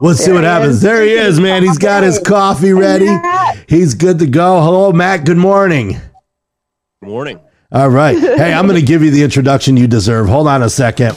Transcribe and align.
Let's 0.00 0.24
see 0.24 0.32
what 0.32 0.44
happens. 0.44 0.76
is. 0.76 0.82
There 0.82 1.02
he 1.02 1.12
is, 1.12 1.38
man. 1.40 1.62
He's 1.62 1.78
got 1.78 2.02
his 2.02 2.18
coffee 2.18 2.72
ready. 2.72 3.08
He's 3.68 3.94
good 3.94 4.18
to 4.18 4.26
go. 4.26 4.60
Hello, 4.60 4.92
Matt. 4.92 5.24
Good 5.24 5.36
morning. 5.36 5.92
Good 7.02 7.08
morning. 7.10 7.40
All 7.72 7.88
right. 7.88 8.16
Hey, 8.34 8.52
I'm 8.52 8.66
going 8.66 8.78
to 8.80 8.84
give 8.86 9.02
you 9.02 9.10
the 9.10 9.22
introduction 9.22 9.76
you 9.76 9.86
deserve. 9.86 10.28
Hold 10.28 10.48
on 10.48 10.62
a 10.62 10.68
second. 10.68 11.16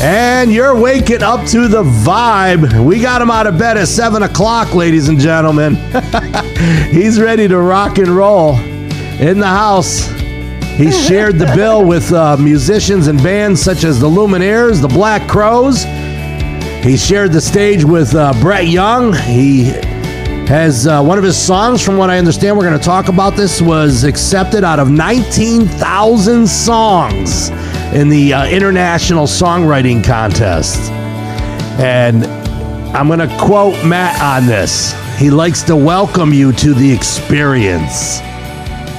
And 0.00 0.52
you're 0.52 0.78
waking 0.78 1.22
up 1.22 1.46
to 1.48 1.66
the 1.68 1.82
vibe. 1.82 2.84
We 2.84 3.00
got 3.00 3.22
him 3.22 3.30
out 3.30 3.46
of 3.46 3.58
bed 3.58 3.76
at 3.76 3.88
7 3.88 4.22
o'clock, 4.22 4.74
ladies 4.74 5.08
and 5.08 5.18
gentlemen. 5.18 5.76
He's 6.90 7.20
ready 7.20 7.48
to 7.48 7.58
rock 7.58 7.98
and 7.98 8.08
roll 8.08 8.56
in 8.58 9.38
the 9.38 9.46
house. 9.46 10.06
He 10.76 10.90
shared 10.90 11.38
the 11.38 11.46
bill 11.56 11.84
with 11.84 12.12
uh, 12.12 12.36
musicians 12.36 13.06
and 13.06 13.22
bands 13.22 13.62
such 13.62 13.84
as 13.84 13.98
the 14.00 14.08
Lumineers, 14.08 14.80
the 14.80 14.88
Black 14.88 15.28
Crowes. 15.28 15.84
He 16.82 16.96
shared 16.96 17.30
the 17.30 17.40
stage 17.40 17.84
with 17.84 18.12
uh, 18.16 18.32
Brett 18.40 18.66
Young. 18.66 19.12
He 19.12 19.66
has 20.48 20.88
uh, 20.88 21.00
one 21.00 21.16
of 21.16 21.22
his 21.22 21.38
songs, 21.40 21.80
from 21.80 21.96
what 21.96 22.10
I 22.10 22.18
understand, 22.18 22.58
we're 22.58 22.64
going 22.64 22.78
to 22.78 22.84
talk 22.84 23.06
about 23.06 23.36
this, 23.36 23.62
was 23.62 24.02
accepted 24.02 24.64
out 24.64 24.80
of 24.80 24.90
19,000 24.90 26.44
songs 26.44 27.50
in 27.94 28.08
the 28.08 28.34
uh, 28.34 28.48
International 28.48 29.26
Songwriting 29.26 30.04
Contest. 30.04 30.90
And 31.80 32.26
I'm 32.96 33.06
going 33.06 33.20
to 33.20 33.38
quote 33.38 33.74
Matt 33.86 34.20
on 34.20 34.48
this. 34.48 34.92
He 35.18 35.30
likes 35.30 35.62
to 35.64 35.76
welcome 35.76 36.32
you 36.32 36.50
to 36.50 36.74
the 36.74 36.92
experience. 36.92 38.18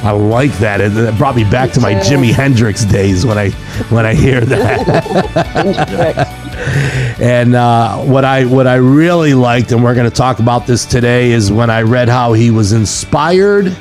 I 0.05 0.11
like 0.11 0.53
that. 0.59 0.79
It, 0.79 0.95
it 0.95 1.17
brought 1.17 1.35
me 1.35 1.43
back 1.43 1.71
to 1.71 1.81
my. 1.81 1.95
Jimi 1.95 2.31
Hendrix 2.31 2.85
days 2.85 3.25
when 3.25 3.37
I 3.37 3.49
when 3.89 4.05
I 4.05 4.13
hear 4.13 4.39
that. 4.41 6.39
And 7.19 7.55
uh, 7.55 7.97
what 7.99 8.25
I 8.25 8.45
what 8.45 8.67
I 8.67 8.75
really 8.75 9.33
liked, 9.33 9.71
and 9.71 9.83
we're 9.83 9.95
going 9.95 10.09
to 10.09 10.15
talk 10.15 10.39
about 10.39 10.67
this 10.67 10.85
today, 10.85 11.31
is 11.31 11.51
when 11.51 11.69
I 11.69 11.81
read 11.81 12.09
how 12.09 12.33
he 12.33 12.51
was 12.51 12.73
inspired 12.73 13.75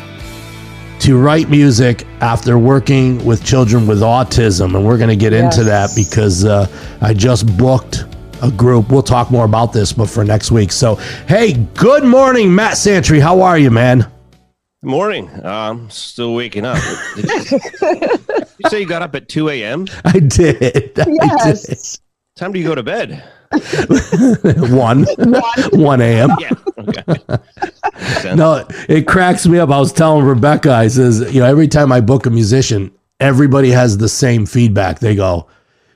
to 1.01 1.19
write 1.19 1.49
music 1.51 2.07
after 2.21 2.59
working 2.59 3.25
with 3.25 3.45
children 3.45 3.87
with 3.87 4.01
autism, 4.01 4.77
and 4.77 4.87
we're 4.87 4.99
going 4.99 5.11
to 5.11 5.17
get 5.17 5.33
into 5.33 5.65
that 5.65 5.91
because 5.97 6.45
uh, 6.45 6.67
I 7.01 7.13
just 7.13 7.57
booked 7.57 8.05
a 8.43 8.51
group. 8.51 8.91
We'll 8.91 9.03
talk 9.03 9.31
more 9.31 9.45
about 9.45 9.73
this, 9.73 9.93
but 9.93 10.07
for 10.07 10.25
next 10.25 10.51
week. 10.51 10.71
So, 10.71 10.97
hey, 11.27 11.55
good 11.75 12.05
morning, 12.05 12.55
Matt 12.55 12.77
Santry. 12.77 13.19
How 13.19 13.43
are 13.43 13.59
you, 13.59 13.71
man? 13.71 14.01
Good 14.83 14.91
morning. 14.91 15.45
Um, 15.45 15.89
still 15.91 16.35
waking 16.35 16.65
up. 16.65 16.79
Did 17.15 17.51
you, 17.51 17.59
you 18.59 18.71
say 18.71 18.81
you 18.81 18.87
got 18.87 19.03
up 19.03 19.15
at 19.15 19.29
2 19.29 19.49
a.m.? 19.49 19.87
I 20.05 20.19
did. 20.19 20.99
I 20.99 21.07
Yes. 21.47 21.99
Time 22.37 22.53
do 22.53 22.59
you 22.59 22.67
go 22.67 22.75
to 22.75 22.83
bed? 22.83 23.23
did. 23.53 24.71
One, 24.73 25.05
one 25.73 26.01
a.m. 26.01 26.31
Yeah. 26.41 26.51
Okay. 26.79 27.03
No, 28.35 28.67
it 28.89 29.07
cracks 29.07 29.47
me 29.47 29.59
up. 29.59 29.71
I 29.71 29.79
was 29.79 29.93
telling 29.93 30.25
Rebecca, 30.25 30.73
I 30.73 30.89
says, 30.89 31.33
you 31.33 31.41
know, 31.41 31.47
every 31.47 31.69
time 31.69 31.93
I 31.93 32.01
book 32.01 32.27
a 32.27 32.31
musician, 32.31 32.91
everybody 33.21 33.71
has 33.71 33.99
the 33.99 34.09
same 34.09 34.47
feedback. 34.47 34.99
They 35.01 35.15
go, 35.15 35.47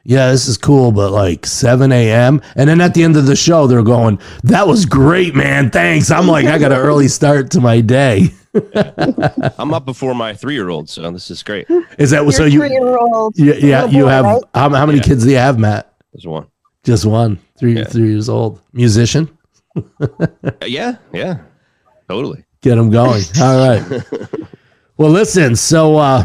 yeah, 0.04 0.30
this 0.30 0.46
is 0.46 0.58
cool, 0.58 0.92
but 0.92 1.10
like 1.10 1.46
7 1.46 1.90
a.m. 1.90 2.42
And 2.54 2.68
then 2.68 2.80
at 2.80 2.94
the 2.94 3.02
end 3.02 3.16
of 3.16 3.26
the 3.26 3.34
show, 3.34 3.66
they're 3.66 3.82
going, 3.82 4.20
that 4.44 4.68
was 4.68 4.84
great, 4.86 5.34
man. 5.34 5.70
Thanks. 5.70 6.10
I'm 6.10 6.26
like, 6.28 6.46
I 6.46 6.58
got 6.58 6.70
an 6.72 6.78
early 6.78 7.08
start 7.08 7.50
to 7.52 7.60
my 7.60 7.80
day. 7.80 8.28
I'm 9.58 9.72
up 9.74 9.84
before 9.84 10.14
my 10.14 10.34
three 10.34 10.54
year 10.54 10.68
old, 10.68 10.88
so 10.88 11.10
this 11.10 11.30
is 11.30 11.42
great. 11.42 11.66
Is 11.98 12.10
that 12.10 12.30
so? 12.32 12.44
You, 12.44 12.60
three-year-old 12.60 13.38
yeah, 13.38 13.54
yeah 13.54 13.84
little 13.84 13.94
you 13.98 14.06
have, 14.06 14.24
right? 14.24 14.42
how, 14.54 14.70
how 14.70 14.86
many 14.86 14.98
Yeah. 14.98 15.04
kids 15.04 15.24
do 15.24 15.30
you 15.30 15.36
have, 15.36 15.58
Matt? 15.58 15.92
There's 16.16 16.26
one. 16.26 16.46
Just 16.82 17.04
one, 17.04 17.38
three, 17.58 17.76
Yeah. 17.76 17.84
three 17.84 18.08
years 18.08 18.28
old. 18.30 18.60
Musician? 18.72 19.28
Uh, 20.00 20.52
yeah. 20.64 20.96
Yeah. 21.12 21.40
Totally. 22.08 22.42
Get 22.62 22.76
them 22.76 22.88
going. 22.88 23.22
All 23.42 23.68
right. 23.68 24.02
well, 24.96 25.10
listen. 25.10 25.54
So 25.56 25.96
uh, 25.96 26.24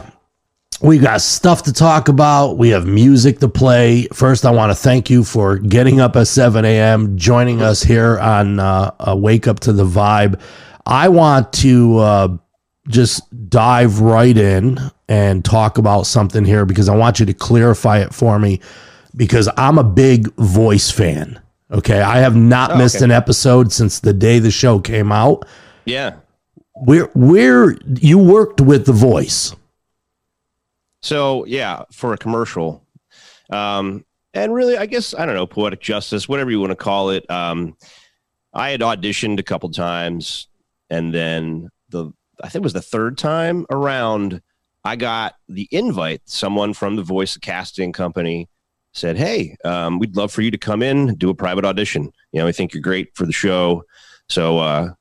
we 0.81 0.97
got 0.97 1.19
stuff 1.19 1.63
to 1.63 1.73
talk 1.73 2.07
about. 2.07 2.57
We 2.57 2.69
have 2.69 2.85
music 2.87 3.39
to 3.39 3.49
play. 3.49 4.07
First, 4.13 4.45
I 4.45 4.51
want 4.51 4.71
to 4.71 4.75
thank 4.75 5.09
you 5.09 5.25
for 5.25 5.57
getting 5.57 5.99
up 5.99 6.15
at 6.15 6.27
7 6.27 6.63
a.m., 6.63 7.17
joining 7.17 7.61
us 7.61 7.83
here 7.83 8.17
on 8.19 8.61
uh, 8.61 8.91
uh, 9.01 9.15
Wake 9.17 9.47
Up 9.49 9.59
to 9.61 9.73
the 9.73 9.85
Vibe. 9.85 10.39
I 10.85 11.09
want 11.09 11.51
to 11.53 11.97
uh, 11.97 12.37
just 12.87 13.21
dive 13.49 13.99
right 13.99 14.37
in 14.37 14.79
and 15.09 15.43
talk 15.43 15.77
about 15.77 16.03
something 16.03 16.45
here 16.45 16.65
because 16.65 16.87
I 16.87 16.95
want 16.95 17.19
you 17.19 17.25
to 17.25 17.33
clarify 17.33 17.99
it 17.99 18.13
for 18.13 18.39
me 18.39 18.61
because 19.15 19.49
I'm 19.57 19.77
a 19.77 19.83
big 19.83 20.33
voice 20.35 20.89
fan. 20.91 21.39
Okay. 21.71 22.01
I 22.01 22.17
have 22.19 22.35
not 22.35 22.71
Oh, 22.71 22.77
missed 22.77 22.97
okay. 22.97 23.05
an 23.05 23.11
episode 23.11 23.71
since 23.71 23.99
the 23.99 24.13
day 24.13 24.39
the 24.39 24.51
show 24.51 24.79
came 24.79 25.11
out 25.11 25.45
Yeah. 25.85 26.15
where 26.73 27.05
where 27.13 27.75
you 27.99 28.17
worked 28.17 28.59
with 28.61 28.85
the 28.85 28.93
voice 28.93 29.55
So 31.01 31.45
yeah, 31.45 31.83
for 31.91 32.13
a 32.13 32.17
commercial, 32.17 32.85
um, 33.49 34.05
and 34.33 34.53
really, 34.53 34.77
I 34.77 34.85
guess 34.85 35.13
I 35.13 35.25
don't 35.25 35.35
know, 35.35 35.47
poetic 35.47 35.81
justice, 35.81 36.29
whatever 36.29 36.51
you 36.51 36.59
want 36.59 36.71
to 36.71 36.75
call 36.75 37.09
it. 37.09 37.29
Um, 37.29 37.75
I 38.53 38.69
had 38.69 38.81
auditioned 38.81 39.39
a 39.39 39.43
couple 39.43 39.69
times, 39.71 40.47
and 40.89 41.13
then 41.13 41.69
the 41.89 42.11
I 42.43 42.49
think 42.49 42.61
it 42.61 42.63
was 42.63 42.73
the 42.73 42.81
third 42.81 43.17
time 43.17 43.65
around, 43.71 44.41
I 44.83 44.95
got 44.95 45.35
the 45.49 45.67
invite. 45.71 46.21
Someone 46.25 46.73
from 46.73 46.95
the 46.95 47.03
voice 47.03 47.35
casting 47.37 47.91
company 47.93 48.47
said, 48.93 49.17
"Hey, 49.17 49.55
um, 49.63 49.99
we'd 49.99 50.15
love 50.15 50.31
for 50.31 50.41
you 50.41 50.51
to 50.51 50.57
come 50.57 50.81
in, 50.81 51.15
do 51.15 51.29
a 51.29 51.35
private 51.35 51.65
audition. 51.65 52.11
You 52.31 52.39
know, 52.39 52.45
we 52.45 52.51
think 52.51 52.73
you're 52.73 52.81
great 52.81 53.15
for 53.15 53.25
the 53.25 53.33
show, 53.33 53.83
so." 54.29 54.59
Uh, 54.59 54.93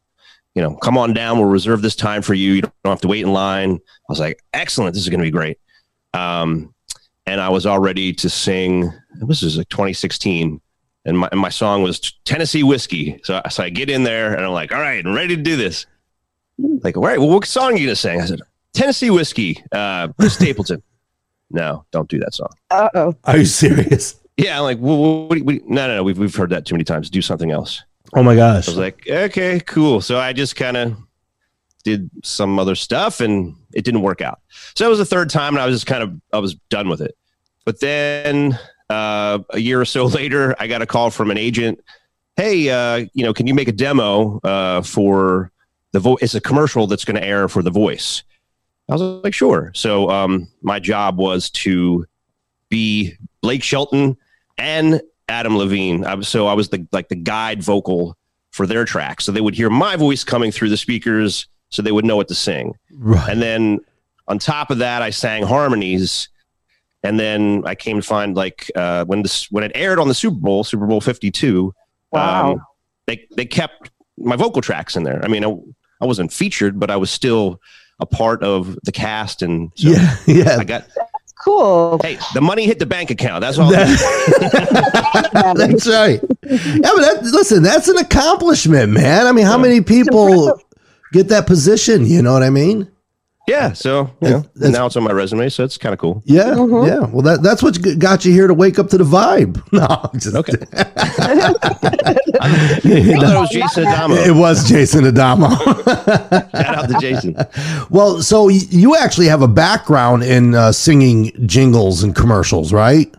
you 0.57 0.61
know, 0.61 0.75
come 0.79 0.99
on 0.99 1.15
down. 1.15 1.39
We'll 1.39 1.49
reserve 1.49 1.81
this 1.81 1.95
time 1.95 2.23
for 2.23 2.35
you. 2.35 2.55
You 2.55 2.63
don't 2.63 2.73
have 2.85 3.01
to 3.03 3.09
wait 3.09 3.23
in 3.23 3.33
line. 3.33 3.75
I 3.77 3.79
was 4.09 4.19
like, 4.19 4.43
excellent. 4.53 4.95
This 4.95 5.05
is 5.05 5.09
going 5.09 5.21
to 5.21 5.25
be 5.25 5.31
great 5.31 5.59
um, 6.15 6.75
and 7.27 7.41
I 7.41 7.49
was 7.49 7.67
all 7.67 7.79
ready 7.79 8.13
to 8.15 8.31
sing. 8.31 8.93
This 9.15 9.43
was 9.43 9.57
like 9.57 9.69
2016, 9.69 10.61
and 11.05 11.19
my 11.19 11.29
and 11.31 11.41
my 11.41 11.49
song 11.49 11.83
was 11.83 12.01
Tennessee 12.25 12.63
Whiskey. 12.63 13.21
So, 13.25 13.41
so 13.51 13.63
I 13.63 13.69
get 13.69 13.91
in 13.91 14.03
there 14.03 14.35
and 14.35 14.45
I'm 14.45 14.53
like, 14.53 14.73
all 14.73 14.81
right, 14.81 15.05
I'm 15.05 15.15
ready 15.15 15.37
to 15.37 15.43
do 15.43 15.57
this. 15.57 15.87
Like, 16.59 16.97
all 16.97 17.05
right, 17.05 17.19
well, 17.19 17.29
what 17.29 17.45
song 17.47 17.75
are 17.75 17.77
you 17.77 17.87
gonna 17.87 17.97
sing? 17.97 18.21
I 18.21 18.27
said, 18.27 18.41
Tennessee 18.73 19.11
Whiskey, 19.11 19.63
uh, 19.73 20.09
Bruce 20.09 20.35
Stapleton. 20.35 20.83
No, 21.51 21.85
don't 21.91 22.09
do 22.09 22.19
that 22.21 22.35
song. 22.35 22.49
Uh-oh. 22.71 23.15
are 23.25 23.39
you 23.39 23.45
serious 23.45 24.17
Yeah, 24.37 24.59
I'm 24.59 24.63
like, 24.65 24.79
well, 24.81 25.27
what, 25.27 25.35
do 25.35 25.39
you- 25.39 25.45
what, 25.45 25.55
you- 25.57 25.65
no, 25.67 25.87
no, 25.89 25.97
no, 25.97 26.03
we've 26.03 26.19
we've 26.19 26.35
heard 26.35 26.51
that 26.51 26.65
too 26.67 26.75
many 26.75 26.85
times. 26.85 27.11
Do 27.11 27.21
something 27.23 27.51
else. 27.51 27.83
oh 28.15 28.23
my 28.23 28.35
gosh 28.35 28.69
I 28.69 28.71
was 28.71 28.79
like, 28.79 29.07
okay, 29.09 29.61
cool. 29.61 30.01
So 30.01 30.19
I 30.19 30.33
just 30.33 30.57
kind 30.57 30.77
of 30.77 30.97
did 31.85 32.11
some 32.23 32.59
other 32.59 32.75
stuff 32.75 33.21
and 33.21 33.55
it 33.75 33.85
didn't 33.85 34.03
work 34.03 34.21
out. 34.21 34.41
So 34.75 34.85
that 34.85 34.91
was 34.91 34.99
the 34.99 35.05
third 35.07 35.31
time 35.31 35.55
and 35.55 35.63
I 35.63 35.67
was 35.67 35.77
just 35.77 35.87
kind 35.87 36.03
of, 36.03 36.13
I 36.33 36.39
was 36.39 36.55
done 36.69 36.89
with 36.89 37.01
it. 37.01 37.17
But 37.65 37.81
then 37.81 38.59
uh, 38.91 39.39
a 39.51 39.59
year 39.59 39.81
or 39.81 39.85
so 39.85 40.05
later, 40.21 40.55
I 40.59 40.67
got 40.67 40.83
a 40.83 40.87
call 40.87 41.11
from 41.11 41.31
an 41.31 41.39
agent. 41.39 41.81
Hey, 42.37 42.69
uh, 42.71 43.07
you 43.15 43.25
know, 43.25 43.33
can 43.35 43.47
you 43.47 43.55
make 43.55 43.69
a 43.69 43.73
demo 43.73 44.41
uh, 44.45 44.83
for 44.83 45.53
the 45.93 46.01
voice? 46.01 46.19
It's 46.23 46.35
a 46.35 46.41
commercial 46.41 46.87
that's 46.87 47.05
going 47.05 47.17
to 47.17 47.25
air 47.27 47.49
for 47.49 47.63
the 47.63 47.71
voice. 47.71 48.23
I 48.91 48.95
was 48.95 49.03
like, 49.23 49.35
sure. 49.35 49.71
So 49.75 50.11
um, 50.11 50.49
my 50.63 50.79
job 50.81 51.19
was 51.19 51.51
to 51.51 52.07
be 52.69 53.15
Blake 53.41 53.63
Shelton 53.63 54.17
and 54.59 55.01
Adam 55.29 55.57
Levine. 55.57 56.05
I 56.05 56.15
was, 56.15 56.29
so 56.29 56.47
I 56.47 56.55
was 56.55 56.69
the 56.69 56.87
like 56.93 57.09
the 57.09 57.17
guide 57.17 57.63
vocal 57.63 58.17
for 58.51 58.67
their 58.67 58.85
track. 58.85 59.21
So 59.21 59.33
they 59.33 59.41
would 59.41 59.55
hear 59.55 59.71
my 59.71 59.97
voice 59.97 60.25
coming 60.25 60.51
through 60.51 60.71
the 60.71 60.77
speakers, 60.77 61.47
so 61.69 61.83
they 61.83 61.93
would 61.93 62.05
know 62.05 62.17
what 62.17 62.29
to 62.29 62.35
sing. 62.35 62.75
right 62.93 63.29
And 63.29 63.41
then 63.41 63.81
on 64.27 64.39
top 64.39 64.71
of 64.71 64.79
that, 64.79 65.03
I 65.03 65.11
sang 65.11 65.45
harmonies. 65.45 66.29
And 67.03 67.19
then 67.19 67.63
I 67.65 67.75
came 67.75 67.97
to 67.97 68.07
find 68.07 68.37
like 68.37 68.71
uh, 68.75 69.05
when 69.05 69.23
this 69.23 69.51
when 69.51 69.65
it 69.65 69.73
aired 69.75 69.99
on 69.99 70.09
the 70.09 70.15
Super 70.15 70.37
Bowl, 70.37 70.65
Super 70.65 70.87
Bowl 70.87 71.01
Fifty 71.01 71.31
Two. 71.31 71.75
Wow. 72.13 72.61
they 73.07 73.27
they 73.37 73.47
kept 73.47 73.91
my 74.19 74.37
vocal 74.37 74.61
tracks 74.61 74.97
in 74.97 75.05
there. 75.05 75.25
I 75.25 75.29
mean, 75.29 75.45
I, 75.45 75.57
I 76.01 76.07
wasn't 76.07 76.33
featured, 76.33 76.79
but 76.79 76.91
I 76.91 76.97
was 76.97 77.11
still 77.11 77.61
a 78.01 78.07
part 78.07 78.43
of 78.43 78.77
the 78.85 78.93
cast, 78.93 79.43
and 79.43 79.71
so 79.75 79.89
yeah 79.91 80.17
yeah 80.27 80.57
I 80.59 80.65
got 80.65 80.85
cool. 81.45 81.99
hey, 82.03 82.19
the 82.35 82.41
money 82.41 82.67
hit 82.67 82.79
the 82.79 82.87
bank 82.87 83.11
account. 83.11 83.41
That's 83.43 83.59
all. 83.59 83.71
That- 83.71 85.55
that's 85.57 85.87
right 85.89 86.21
yeah 86.45 86.79
but 86.83 87.01
that, 87.01 87.21
listen 87.23 87.63
that's 87.63 87.89
an 87.89 87.97
accomplishment 87.99 88.93
man 88.93 89.27
i 89.27 89.33
mean 89.33 89.45
how 89.45 89.57
Yeah. 89.57 89.63
many 89.63 89.81
people 89.81 90.61
get 91.13 91.29
that 91.29 91.47
position 91.47 92.07
you 92.07 92.23
know 92.23 92.33
what 92.33 92.43
i 92.43 92.51
mean 92.51 92.91
yeah, 93.49 93.73
so 93.73 94.09
you 94.23 94.31
know, 94.31 94.45
now 94.55 94.87
it's 94.87 94.97
on 94.97 95.03
my 95.03 95.11
resume, 95.11 95.49
so 95.49 95.65
it's 95.65 95.77
kind 95.77 95.93
of 95.93 95.99
cool. 95.99 96.23
yeah 96.25 96.55
Mhm. 96.55 96.87
yeah 96.87 97.01
well 97.11 97.23
that, 97.23 97.43
that's 97.43 97.63
what 97.65 97.77
got 97.99 98.25
you 98.25 98.33
here 98.33 98.47
to 98.47 98.55
wake 98.55 98.79
up 98.79 98.89
to 98.91 98.99
the 98.99 99.03
vibe 99.05 99.61
no 99.73 99.87
I'm 99.87 100.21
just 100.21 100.37
Okay. 100.37 100.55
I 102.41 102.49
thought 102.81 102.85
it 102.85 103.39
was 103.41 103.51
Jason 103.53 103.87
Adamo. 103.87 104.15
it 104.17 104.35
was 104.35 104.69
jason 104.69 105.05
adamo 105.07 105.49
Shout 105.57 106.55
out 106.55 106.89
to 106.89 106.97
Jason. 107.01 107.37
well 107.91 108.21
so 108.23 108.49
you 108.49 108.97
actually 108.97 109.27
have 109.27 109.43
a 109.43 109.49
background 109.49 110.23
in 110.23 110.55
uh, 110.55 110.73
singing 110.73 111.33
jingles 111.47 112.03
and 112.03 112.15
commercials 112.15 112.73
right 112.73 113.13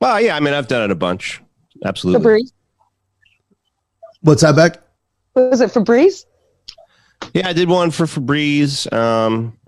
Well, 0.00 0.20
yeah, 0.20 0.36
I 0.36 0.40
mean, 0.40 0.54
I've 0.54 0.68
done 0.68 0.82
it 0.82 0.90
a 0.90 0.94
bunch. 0.96 1.40
Absolutely. 1.84 2.22
Bruce. 2.22 2.52
What's 4.22 4.42
that, 4.42 4.56
Beck? 4.56 4.80
Was 5.34 5.60
it 5.60 5.70
Febreze? 5.70 6.24
Yeah, 7.32 7.48
I 7.48 7.52
did 7.52 7.68
one 7.68 7.90
for 7.90 8.04
Febreze. 8.06 8.90
Um, 8.92 9.58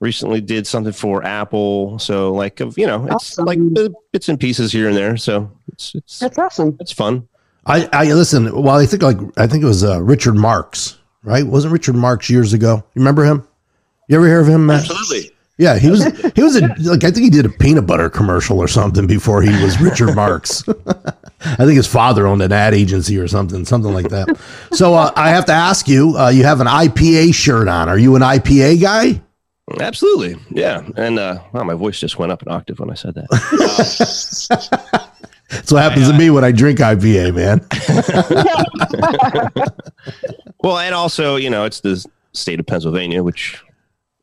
recently 0.00 0.40
did 0.40 0.66
something 0.66 0.92
for 0.92 1.22
Apple. 1.24 1.98
So 1.98 2.32
like 2.32 2.60
of 2.60 2.76
you 2.78 2.86
know, 2.86 3.04
it's 3.06 3.38
Awesome. 3.38 3.44
like 3.44 3.58
bits 4.12 4.28
and 4.28 4.38
pieces 4.40 4.72
here 4.72 4.88
and 4.88 4.96
there. 4.96 5.16
So 5.16 5.50
it's 5.72 5.94
it's 5.94 6.18
That's 6.18 6.38
awesome. 6.38 6.76
it's 6.80 6.92
fun. 6.92 7.28
I, 7.66 7.88
I 7.92 8.12
listen. 8.12 8.52
Well, 8.52 8.76
I 8.76 8.86
think 8.86 9.02
like 9.02 9.18
I 9.36 9.46
think 9.46 9.62
it 9.62 9.66
was 9.66 9.84
uh, 9.84 10.02
Richard 10.02 10.34
Marx, 10.34 10.98
right? 11.22 11.46
Wasn't 11.46 11.72
Richard 11.72 11.94
Marx 11.94 12.28
years 12.28 12.52
ago? 12.52 12.76
You 12.76 13.00
remember 13.00 13.24
him? 13.24 13.46
You 14.08 14.16
ever 14.16 14.26
hear 14.26 14.40
of 14.40 14.48
him? 14.48 14.66
Matt? 14.66 14.80
Absolutely. 14.80 15.30
Yeah, 15.58 15.78
he 15.78 15.90
was. 15.90 16.04
He 16.34 16.42
was 16.42 16.56
a 16.56 16.66
like 16.80 17.04
I 17.04 17.10
think 17.10 17.24
he 17.24 17.30
did 17.30 17.46
a 17.46 17.48
peanut 17.50 17.86
butter 17.86 18.10
commercial 18.10 18.58
or 18.58 18.66
something 18.66 19.06
before 19.06 19.42
he 19.42 19.50
was 19.62 19.80
Richard 19.80 20.14
Marx. 20.16 20.64
I 20.68 21.56
think 21.56 21.76
his 21.76 21.86
father 21.86 22.26
owned 22.26 22.42
an 22.42 22.52
ad 22.52 22.74
agency 22.74 23.16
or 23.18 23.28
something, 23.28 23.64
something 23.64 23.92
like 23.92 24.08
that. 24.08 24.36
So 24.72 24.94
uh, 24.94 25.12
I 25.14 25.30
have 25.30 25.44
to 25.46 25.52
ask 25.52 25.86
you. 25.86 26.16
Uh, 26.18 26.30
you 26.30 26.42
have 26.44 26.60
an 26.60 26.66
IPA 26.66 27.34
shirt 27.34 27.68
on. 27.68 27.88
Are 27.88 27.98
you 27.98 28.16
an 28.16 28.22
IPA 28.22 28.80
guy? 28.80 29.22
Absolutely. 29.80 30.36
Yeah. 30.50 30.82
And 30.96 31.18
uh 31.18 31.40
wow, 31.52 31.62
my 31.62 31.74
voice 31.74 32.00
just 32.00 32.18
went 32.18 32.32
up 32.32 32.42
an 32.42 32.48
octave 32.50 32.80
when 32.80 32.90
I 32.90 32.94
said 32.94 33.14
that. 33.14 33.28
That's 35.52 35.70
what 35.70 35.82
happens 35.82 36.08
to 36.08 36.16
me 36.16 36.30
when 36.30 36.44
I 36.44 36.52
drink 36.52 36.78
IPA, 36.78 37.34
man. 37.34 37.60
well, 40.62 40.78
and 40.78 40.94
also, 40.94 41.36
you 41.36 41.50
know, 41.50 41.64
it's 41.64 41.80
the 41.80 42.04
state 42.32 42.58
of 42.58 42.66
Pennsylvania, 42.66 43.22
which 43.22 43.62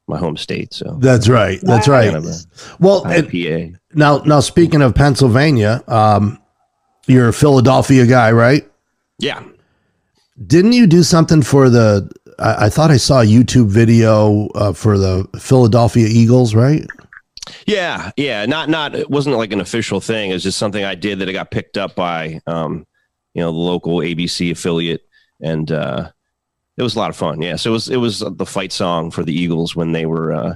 my 0.07 0.17
home 0.17 0.35
state. 0.35 0.73
So 0.73 0.97
That's 0.99 1.29
right. 1.29 1.59
That's 1.61 1.87
right. 1.87 2.11
kind 2.11 2.25
of 2.25 2.45
Well, 2.79 3.05
IPA. 3.05 3.77
now, 3.93 4.17
now 4.19 4.39
speaking 4.39 4.81
of 4.81 4.95
Pennsylvania, 4.95 5.83
um, 5.87 6.39
you're 7.07 7.29
a 7.29 7.33
Philadelphia 7.33 8.05
guy, 8.07 8.31
right? 8.31 8.67
Yeah. 9.19 9.43
Didn't 10.45 10.73
you 10.73 10.87
do 10.87 11.03
something 11.03 11.41
for 11.41 11.69
the? 11.69 12.09
I, 12.39 12.65
I 12.65 12.69
thought 12.69 12.91
I 12.91 12.97
saw 12.97 13.21
a 13.21 13.25
YouTube 13.25 13.67
video 13.67 14.47
uh, 14.55 14.73
for 14.73 14.97
the 14.97 15.27
Philadelphia 15.39 16.07
Eagles, 16.09 16.55
right? 16.55 16.85
Yeah, 17.65 18.11
yeah, 18.17 18.45
not 18.45 18.69
not 18.69 18.95
it 18.95 19.09
wasn't 19.09 19.37
like 19.37 19.51
an 19.53 19.61
official 19.61 19.99
thing. 20.01 20.31
It 20.31 20.33
was 20.33 20.43
just 20.43 20.57
something 20.57 20.83
I 20.83 20.95
did 20.95 21.19
that 21.19 21.29
it 21.29 21.33
got 21.33 21.51
picked 21.51 21.77
up 21.77 21.95
by 21.95 22.41
um, 22.47 22.85
you 23.33 23.41
know, 23.41 23.51
the 23.51 23.57
local 23.57 23.97
ABC 23.97 24.51
affiliate 24.51 25.07
and 25.41 25.71
uh 25.71 26.11
it 26.77 26.83
was 26.83 26.95
a 26.95 26.99
lot 26.99 27.09
of 27.09 27.15
fun. 27.15 27.41
Yeah, 27.41 27.55
so 27.57 27.71
it 27.71 27.73
was 27.73 27.89
it 27.89 27.97
was 27.97 28.19
the 28.19 28.45
fight 28.45 28.71
song 28.71 29.11
for 29.11 29.23
the 29.23 29.33
Eagles 29.33 29.75
when 29.75 29.91
they 29.91 30.05
were 30.05 30.31
uh 30.31 30.55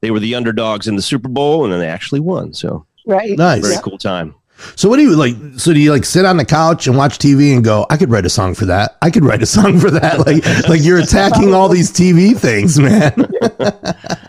they 0.00 0.10
were 0.10 0.20
the 0.20 0.34
underdogs 0.34 0.86
in 0.86 0.96
the 0.96 1.02
Super 1.02 1.28
Bowl 1.28 1.64
and 1.64 1.72
then 1.72 1.80
they 1.80 1.88
actually 1.88 2.20
won. 2.20 2.52
So, 2.52 2.86
Right. 3.06 3.36
Nice. 3.38 3.62
very 3.66 3.82
cool 3.82 3.98
time. 3.98 4.34
So 4.76 4.88
what 4.88 4.96
do 4.96 5.02
you 5.02 5.16
like? 5.16 5.34
So 5.56 5.72
do 5.72 5.80
you 5.80 5.90
like 5.90 6.04
sit 6.04 6.24
on 6.24 6.36
the 6.36 6.44
couch 6.44 6.86
and 6.86 6.96
watch 6.96 7.18
TV 7.18 7.54
and 7.54 7.64
go, 7.64 7.86
I 7.90 7.96
could 7.96 8.10
write 8.10 8.24
a 8.24 8.30
song 8.30 8.54
for 8.54 8.66
that. 8.66 8.96
I 9.02 9.10
could 9.10 9.24
write 9.24 9.42
a 9.42 9.46
song 9.46 9.78
for 9.80 9.90
that. 9.90 10.18
Like 10.26 10.44
like 10.68 10.82
you're 10.82 10.98
attacking 11.00 11.52
all 11.54 11.68
these 11.68 11.90
TV 11.90 12.38
things, 12.38 12.78
man. 12.78 13.14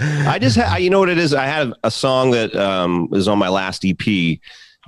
I 0.00 0.38
just 0.38 0.56
had, 0.56 0.78
you 0.78 0.90
know 0.90 0.98
what 0.98 1.08
it 1.08 1.18
is? 1.18 1.34
I 1.34 1.46
had 1.46 1.72
a 1.84 1.90
song 1.90 2.30
that 2.32 2.54
um, 2.56 3.08
was 3.10 3.28
on 3.28 3.38
my 3.38 3.48
last 3.48 3.84
EP 3.84 4.38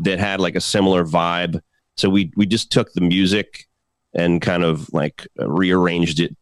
that 0.01 0.19
had 0.19 0.41
like 0.41 0.57
a 0.57 0.61
similar 0.61 1.05
vibe. 1.05 1.61
So 1.97 2.09
we 2.09 2.33
we 2.37 2.47
just 2.47 2.73
took 2.73 2.93
the 2.95 3.03
music 3.03 3.67
and 4.15 4.41
kind 4.41 4.65
of 4.65 4.93
like 4.93 5.27
rearranged 5.37 6.21
it 6.21 6.35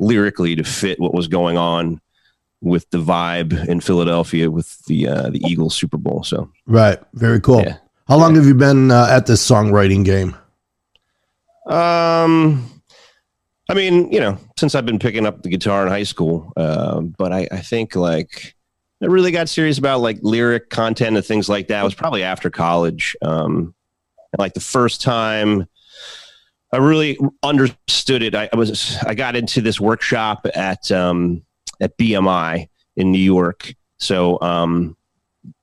lyrically 0.00 0.56
to 0.56 0.64
fit 0.64 1.00
what 1.00 1.14
was 1.14 1.28
going 1.28 1.56
on 1.56 2.00
with 2.60 2.88
the 2.90 2.98
vibe 2.98 3.66
in 3.68 3.80
Philadelphia 3.80 4.50
with 4.50 4.84
the 4.84 5.08
uh, 5.08 5.30
the 5.30 5.40
Eagles 5.46 5.74
Super 5.74 5.96
Bowl. 5.96 6.22
So 6.24 6.50
right. 6.66 6.98
Very 7.14 7.40
cool. 7.40 7.62
Yeah. 7.62 7.78
How 8.08 8.16
long 8.18 8.34
have 8.34 8.46
you 8.46 8.54
been 8.54 8.90
uh, 8.90 9.06
at 9.10 9.26
this 9.26 9.48
songwriting 9.48 10.04
game? 10.04 10.36
Um, 11.66 12.68
I 13.68 13.74
mean, 13.74 14.10
you 14.12 14.20
know, 14.20 14.38
since 14.58 14.74
I've 14.74 14.86
been 14.86 14.98
picking 14.98 15.26
up 15.26 15.42
the 15.42 15.48
guitar 15.48 15.82
in 15.84 15.88
high 15.88 16.02
school, 16.02 16.52
um, 16.56 17.14
but 17.16 17.32
I, 17.32 17.48
I 17.50 17.60
think 17.60 17.94
like 17.94 18.54
I 19.02 19.06
really 19.06 19.30
got 19.30 19.48
serious 19.48 19.78
about 19.78 20.00
like 20.00 20.18
lyric 20.22 20.70
content 20.70 21.16
and 21.16 21.24
things 21.24 21.48
like 21.48 21.68
that. 21.68 21.80
It 21.80 21.84
was 21.84 21.94
probably 21.94 22.22
after 22.22 22.50
college. 22.50 23.16
Um, 23.22 23.74
like 24.38 24.54
the 24.54 24.60
first 24.60 25.02
time 25.02 25.66
I 26.72 26.78
really 26.78 27.18
understood 27.42 28.22
it, 28.22 28.34
I, 28.34 28.48
I 28.52 28.56
was 28.56 28.96
I 29.06 29.14
got 29.14 29.36
into 29.36 29.60
this 29.60 29.78
workshop 29.78 30.46
at 30.54 30.90
um, 30.90 31.42
at 31.80 31.96
BMI 31.98 32.68
in 32.96 33.12
New 33.12 33.18
York. 33.18 33.74
So 33.98 34.40
um, 34.40 34.96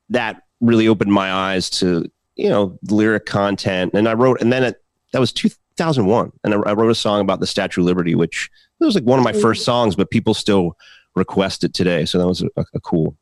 that 0.08 0.42
really 0.60 0.88
opened 0.88 1.12
my 1.12 1.32
eyes 1.32 1.68
to 1.70 2.10
you 2.36 2.48
know 2.48 2.78
lyric 2.88 3.26
content, 3.26 3.92
and 3.94 4.08
I 4.08 4.14
wrote, 4.14 4.40
and 4.40 4.52
then 4.52 4.62
it, 4.62 4.82
that 5.12 5.18
was 5.18 5.32
2001, 5.80 6.32
and 6.44 6.54
I, 6.54 6.58
I 6.58 6.72
wrote 6.74 6.90
a 6.90 6.94
song 6.94 7.20
about 7.20 7.40
the 7.40 7.46
Statue 7.46 7.80
of 7.80 7.86
Liberty, 7.86 8.14
which 8.14 8.50
it 8.80 8.84
was 8.84 8.94
like 8.94 9.04
one 9.04 9.18
of 9.18 9.24
my 9.24 9.32
first 9.32 9.64
songs, 9.64 9.96
but 9.96 10.10
people 10.10 10.34
still 10.34 10.76
request 11.16 11.64
it 11.64 11.72
today. 11.72 12.04
So 12.04 12.18
that 12.18 12.26
was 12.26 12.42
a, 12.42 12.48
a 12.74 12.80
cool. 12.80 13.16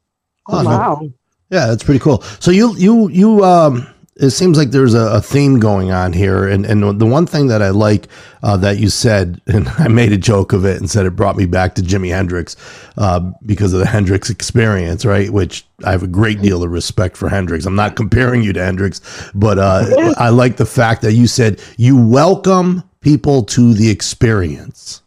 Oh, 0.49 0.65
wow. 0.65 1.09
Yeah, 1.51 1.67
that's 1.67 1.85
pretty 1.85 2.01
cool. 2.01 2.21
So 2.41 2.51
you 2.51 2.75
you 2.77 3.09
you 3.11 3.45
um 3.45 3.87
it 4.19 4.31
seems 4.31 4.59
like 4.59 4.71
there's 4.73 4.95
a, 4.95 5.07
a 5.17 5.21
theme 5.21 5.61
going 5.61 5.91
on 5.93 6.13
here, 6.13 6.47
and 6.49 6.67
and 6.67 7.01
the 7.01 7.07
one 7.07 7.27
thing 7.27 7.47
that 7.49 7.63
I 7.63 7.71
like 7.71 8.09
uh, 8.43 8.57
that 8.59 8.79
you 8.79 8.89
said, 8.89 9.41
and 9.47 9.69
I 9.69 9.89
made 9.89 10.13
a 10.13 10.19
joke 10.19 10.53
of 10.53 10.65
it 10.65 10.79
and 10.79 10.91
said 10.91 11.07
it 11.07 11.17
brought 11.17 11.37
me 11.37 11.47
back 11.47 11.75
to 11.77 11.83
Jimi 11.83 12.11
Hendrix 12.11 12.57
uh, 12.97 13.21
because 13.47 13.73
of 13.73 13.81
the 13.81 13.87
Hendrix 13.97 14.29
experience, 14.31 15.05
right? 15.05 15.31
Which 15.31 15.65
I 15.85 15.93
have 15.93 16.03
a 16.03 16.09
great 16.09 16.43
deal 16.43 16.63
of 16.63 16.71
respect 16.71 17.17
for 17.17 17.29
Hendrix. 17.29 17.65
I'm 17.65 17.77
not 17.77 17.97
comparing 17.97 18.43
you 18.43 18.53
to 18.53 18.65
Hendrix, 18.65 19.01
but 19.35 19.59
uh, 19.59 20.15
I 20.19 20.31
like 20.31 20.57
the 20.57 20.67
fact 20.67 21.03
that 21.03 21.13
you 21.13 21.27
said 21.27 21.61
you 21.77 21.97
welcome 21.97 22.83
people 23.01 23.45
to 23.45 23.73
the 23.75 23.89
experience. 23.91 25.03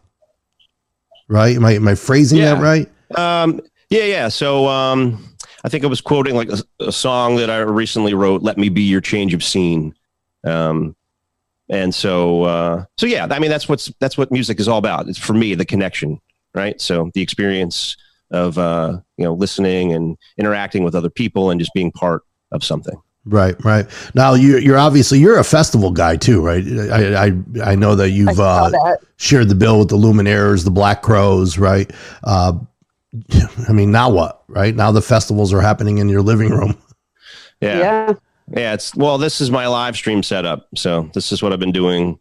Right? 1.27 1.55
Am 1.55 1.65
I 1.65 1.73
am 1.73 1.87
I 1.87 1.95
phrasing 1.95 2.39
Yeah. 2.39 2.55
that 2.55 2.61
right? 2.61 2.89
Um, 3.17 3.61
yeah, 3.89 4.03
yeah. 4.05 4.27
So 4.29 4.67
um, 4.67 5.30
I 5.63 5.69
think 5.69 5.83
I 5.83 5.87
was 5.87 6.01
quoting 6.01 6.35
like 6.35 6.49
a, 6.49 6.85
a 6.87 6.91
song 6.91 7.35
that 7.37 7.49
I 7.49 7.59
recently 7.59 8.13
wrote, 8.13 8.41
"Let 8.41 8.57
Me 8.57 8.69
Be 8.69 8.81
Your 8.81 9.01
Change 9.01 9.33
of 9.33 9.43
Scene." 9.43 9.93
Um, 10.43 10.95
and 11.69 11.93
so, 11.93 12.43
uh, 12.43 12.85
so 12.97 13.05
yeah, 13.05 13.27
I 13.29 13.39
mean, 13.39 13.49
that's 13.49 13.69
what's 13.69 13.91
that's 13.99 14.17
what 14.17 14.31
music 14.31 14.59
is 14.59 14.67
all 14.67 14.77
about. 14.77 15.07
It's 15.07 15.17
for 15.17 15.33
me 15.33 15.55
the 15.55 15.65
connection, 15.65 16.19
right? 16.53 16.79
So 16.81 17.11
the 17.13 17.21
experience 17.21 17.95
of 18.31 18.57
uh, 18.57 18.99
you 19.17 19.25
know 19.25 19.33
listening 19.33 19.93
and 19.93 20.17
interacting 20.37 20.83
with 20.83 20.95
other 20.95 21.09
people 21.09 21.49
and 21.49 21.59
just 21.59 21.73
being 21.73 21.91
part 21.91 22.23
of 22.51 22.63
something. 22.63 23.01
Right, 23.23 23.55
right. 23.63 23.85
Now 24.15 24.33
you, 24.33 24.57
you're 24.57 24.79
obviously 24.79 25.19
you're 25.19 25.37
a 25.37 25.43
festival 25.43 25.91
guy 25.91 26.17
too, 26.17 26.41
right? 26.41 26.65
I 26.91 27.27
I, 27.27 27.31
I 27.63 27.75
know 27.75 27.93
that 27.95 28.09
you've 28.09 28.39
uh, 28.39 28.69
that. 28.69 28.99
shared 29.17 29.47
the 29.47 29.55
bill 29.55 29.77
with 29.79 29.89
the 29.89 29.97
Lumineers, 29.97 30.63
the 30.65 30.71
Black 30.71 31.03
Crowes, 31.03 31.57
right? 31.59 31.91
Uh, 32.23 32.53
I 33.67 33.73
mean, 33.73 33.91
now 33.91 34.09
what? 34.09 34.43
Right 34.47 34.75
now, 34.75 34.91
the 34.91 35.01
festivals 35.01 35.53
are 35.53 35.61
happening 35.61 35.97
in 35.97 36.09
your 36.09 36.21
living 36.21 36.49
room. 36.49 36.77
Yeah. 37.63 37.77
Yeah. 37.77 38.13
Yeah, 38.53 38.73
it's 38.73 38.95
well. 38.95 39.19
This 39.19 39.39
is 39.39 39.51
my 39.51 39.67
live 39.67 39.95
stream 39.95 40.23
setup, 40.23 40.67
so 40.75 41.11
this 41.13 41.31
is 41.31 41.43
what 41.43 41.53
I've 41.53 41.59
been 41.59 41.71
doing 41.71 42.17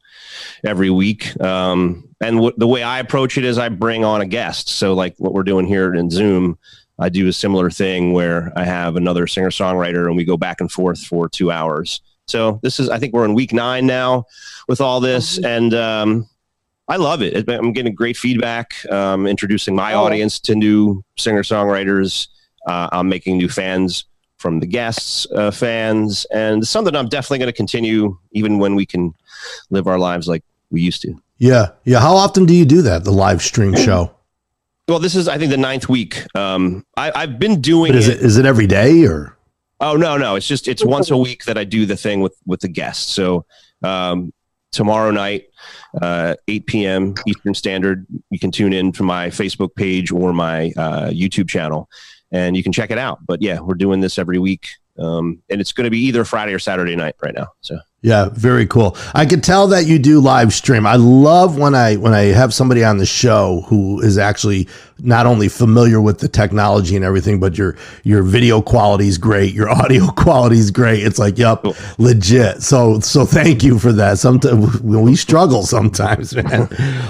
every 0.65 0.91
week. 0.91 1.41
Um, 1.41 2.07
and 2.21 2.37
w- 2.37 2.53
the 2.59 2.69
way 2.69 2.83
I 2.83 2.99
approach 2.99 3.39
it 3.39 3.45
is 3.45 3.57
I 3.57 3.71
bring 3.71 4.05
on 4.05 4.21
a 4.21 4.27
guest. 4.27 4.69
So, 4.69 4.93
like 4.93 5.15
what 5.17 5.33
we're 5.33 5.43
doing 5.43 5.67
here 5.67 5.95
in 5.95 6.11
Zoom, 6.11 6.59
I 6.99 7.09
do 7.09 7.27
a 7.27 7.33
similar 7.33 7.71
thing 7.71 8.13
where 8.13 8.53
I 8.55 8.65
have 8.65 8.97
another 8.97 9.27
singer 9.27 9.51
songwriter, 9.51 10.07
and 10.07 10.15
we 10.15 10.25
go 10.25 10.37
back 10.37 10.61
and 10.61 10.71
forth 10.71 11.03
for 11.03 11.27
two 11.29 11.51
hours. 11.51 12.03
So 12.29 12.61
this 12.63 12.79
is, 12.79 12.89
I 12.91 12.99
think 12.99 13.13
we're 13.15 13.25
in 13.25 13.35
week 13.35 13.53
nine 13.53 13.87
now 13.87 14.27
with 14.69 14.81
all 14.81 15.01
this, 15.01 15.39
and 15.39 15.73
um, 15.75 16.29
I 16.91 16.97
love 16.97 17.23
it. 17.23 17.49
I'm 17.49 17.73
getting 17.73 17.95
great 17.95 18.17
feedback. 18.17 18.75
Um, 18.91 19.27
introducing 19.27 19.75
my 19.77 19.95
Oh. 19.95 20.05
audience 20.05 20.41
to 20.41 20.55
new 20.55 21.03
singer 21.17 21.43
songwriters. 21.43 22.27
Uh, 22.67 22.89
I'm 22.93 23.09
making 23.09 23.39
new 23.39 23.49
fans 23.49 24.05
from 24.39 24.59
the 24.61 24.67
guests, 24.67 25.27
uh, 25.37 25.51
fans, 25.51 26.27
and 26.33 26.67
something 26.67 26.95
I'm 26.97 27.09
definitely 27.09 27.39
going 27.39 27.49
to 27.49 27.57
continue 27.57 28.19
even 28.33 28.59
when 28.59 28.75
we 28.75 28.85
can 28.87 29.15
live 29.71 29.87
our 29.87 29.99
lives 29.99 30.27
like 30.29 30.43
we 30.71 30.81
used 30.83 31.01
to. 31.03 31.15
Yeah, 31.39 31.69
yeah. 31.85 32.01
How 32.01 32.15
often 32.17 32.45
do 32.45 32.55
you 32.55 32.65
do 32.65 32.83
that? 32.83 33.05
The 33.05 33.13
live 33.13 33.41
stream 33.41 33.75
show. 33.77 34.11
Well, 34.89 34.99
this 34.99 35.15
is 35.15 35.29
I 35.29 35.39
think 35.39 35.51
the 35.51 35.57
ninth 35.57 35.89
week. 35.89 36.25
Um, 36.35 36.85
I, 36.97 37.13
I've 37.15 37.39
been 37.39 37.61
doing 37.61 37.93
But 37.93 37.99
is 37.99 38.09
it. 38.09 38.17
it 38.19 38.23
is 38.25 38.37
it 38.37 38.45
every 38.47 38.67
day 38.67 39.05
or? 39.07 39.37
Oh 39.81 39.97
no, 39.97 40.19
no, 40.19 40.35
it's 40.35 40.47
just 40.49 40.67
it's 40.69 40.85
once 40.85 41.11
a 41.11 41.17
week 41.17 41.45
that 41.45 41.57
I 41.57 41.65
do 41.65 41.87
the 41.87 41.97
thing 41.97 42.21
with 42.21 42.35
with 42.47 42.61
the 42.61 42.69
guests. 42.69 43.13
So 43.13 43.47
um, 43.83 44.33
tomorrow 44.73 45.11
night, 45.11 45.47
uh, 46.01 46.35
8 46.49 46.67
p.m. 46.67 47.15
Eastern 47.27 47.55
Standard, 47.55 48.07
you 48.31 48.39
can 48.39 48.51
tune 48.51 48.73
in 48.73 48.93
to 48.93 49.03
my 49.03 49.29
Facebook 49.29 49.75
page 49.75 50.13
or 50.13 50.33
my 50.33 50.73
uh, 50.77 51.11
YouTube 51.11 51.49
channel, 51.49 51.89
and 52.31 52.57
you 52.57 52.63
can 52.63 52.73
check 52.73 52.91
it 52.91 52.99
out. 52.99 53.19
But 53.27 53.43
yeah, 53.43 53.61
we're 53.61 53.75
doing 53.75 54.01
this 54.01 54.19
every 54.19 54.39
week, 54.39 54.69
um, 54.99 55.43
and 55.51 55.61
it's 55.61 55.73
going 55.73 55.85
to 55.85 55.91
be 55.91 56.01
either 56.01 56.25
Friday 56.25 56.55
or 56.55 56.59
Saturday 56.59 56.97
night 56.97 57.17
right 57.23 57.35
now. 57.35 57.49
So 57.61 57.79
Yeah, 58.03 58.31
very 58.33 58.67
cool. 58.67 58.97
I 59.15 59.27
could 59.27 59.45
tell 59.45 59.67
that 59.69 59.87
you 59.87 59.99
do 59.99 60.21
live 60.21 60.55
stream. 60.55 60.87
I 60.87 60.97
love 60.97 61.59
when 61.59 61.75
I 61.75 61.97
when 61.97 62.15
I 62.15 62.33
have 62.33 62.55
somebody 62.55 62.83
on 62.83 62.97
the 62.97 63.05
show 63.05 63.63
who 63.67 64.01
is 64.01 64.17
actually 64.17 64.69
not 65.01 65.27
only 65.27 65.49
familiar 65.49 66.01
with 66.01 66.19
the 66.19 66.29
technology 66.29 66.97
and 66.97 67.05
everything, 67.05 67.41
but 67.41 67.59
your 67.59 67.77
your 68.03 68.23
video 68.23 68.63
quality 68.63 69.07
is 69.07 69.19
great, 69.19 69.53
your 69.53 69.69
audio 69.83 70.07
quality 70.13 70.57
is 70.57 70.71
great. 70.71 71.05
It's 71.05 71.19
like, 71.19 71.37
yep, 71.37 71.63
cool. 71.63 71.77
legit. 71.99 72.63
So 72.63 73.01
so 73.01 73.27
thank 73.27 73.63
you 73.63 73.79
for 73.79 73.93
that. 73.93 74.19
Sometimes 74.19 74.81
we 74.81 75.15
struggle 75.15 75.65
sometimes, 75.65 76.35
man. 76.43 76.69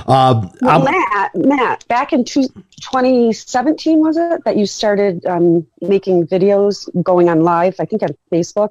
Uh, 0.08 0.48
well, 0.60 0.82
Matt, 0.82 1.36
Matt, 1.36 1.86
back 1.86 2.12
in 2.12 2.24
two, 2.24 2.48
2017 2.80 4.00
was 4.00 4.16
it 4.16 4.42
that 4.44 4.56
you 4.56 4.66
started 4.66 5.24
um, 5.26 5.64
making 5.80 6.26
videos 6.26 6.88
going 7.04 7.28
on 7.28 7.44
live? 7.44 7.76
I 7.78 7.84
think 7.84 8.02
on 8.02 8.08
Facebook 8.32 8.70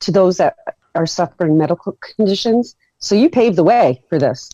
to 0.00 0.10
those 0.10 0.38
that 0.38 0.56
are 0.94 1.06
suffering 1.06 1.58
medical 1.58 1.96
conditions. 2.16 2.76
So 2.98 3.14
you 3.14 3.28
paved 3.28 3.56
the 3.56 3.64
way 3.64 4.02
for 4.08 4.18
this. 4.18 4.50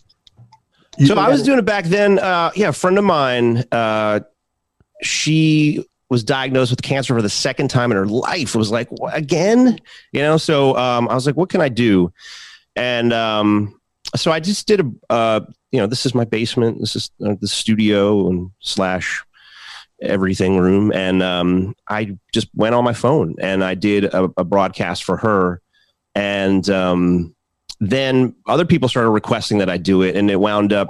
So 1.05 1.15
I 1.15 1.29
was 1.29 1.43
doing 1.43 1.59
it 1.59 1.65
back 1.65 1.85
then. 1.85 2.19
Uh, 2.19 2.51
yeah, 2.55 2.69
a 2.69 2.73
friend 2.73 2.97
of 2.97 3.05
mine, 3.05 3.63
uh, 3.71 4.19
she 5.01 5.85
was 6.09 6.23
diagnosed 6.23 6.71
with 6.71 6.81
cancer 6.81 7.13
for 7.13 7.21
the 7.21 7.29
second 7.29 7.69
time 7.69 7.91
in 7.91 7.97
her 7.97 8.07
life. 8.07 8.55
It 8.55 8.57
was 8.57 8.71
like 8.71 8.89
again, 9.13 9.79
you 10.11 10.21
know. 10.21 10.37
So 10.37 10.75
um, 10.75 11.07
I 11.07 11.15
was 11.15 11.25
like, 11.25 11.37
what 11.37 11.49
can 11.49 11.61
I 11.61 11.69
do? 11.69 12.11
And 12.75 13.13
um, 13.13 13.79
so 14.15 14.31
I 14.31 14.39
just 14.39 14.67
did 14.67 14.81
a, 14.81 14.91
uh, 15.09 15.39
you 15.71 15.79
know, 15.79 15.87
this 15.87 16.05
is 16.05 16.13
my 16.13 16.25
basement. 16.25 16.79
This 16.79 16.95
is 16.95 17.11
uh, 17.25 17.35
the 17.39 17.47
studio 17.47 18.27
and 18.27 18.51
slash 18.59 19.23
everything 20.01 20.57
room, 20.57 20.91
and 20.93 21.21
um, 21.23 21.75
I 21.87 22.17
just 22.33 22.49
went 22.55 22.75
on 22.75 22.83
my 22.83 22.93
phone 22.93 23.35
and 23.39 23.63
I 23.63 23.75
did 23.75 24.05
a, 24.05 24.29
a 24.35 24.43
broadcast 24.43 25.03
for 25.03 25.17
her 25.17 25.61
and 26.19 26.69
um, 26.69 27.33
then 27.79 28.35
other 28.45 28.65
people 28.65 28.89
started 28.89 29.11
requesting 29.11 29.57
that 29.59 29.69
I 29.69 29.77
do 29.77 30.01
it, 30.01 30.17
and 30.17 30.29
it 30.29 30.39
wound 30.39 30.73
up 30.73 30.89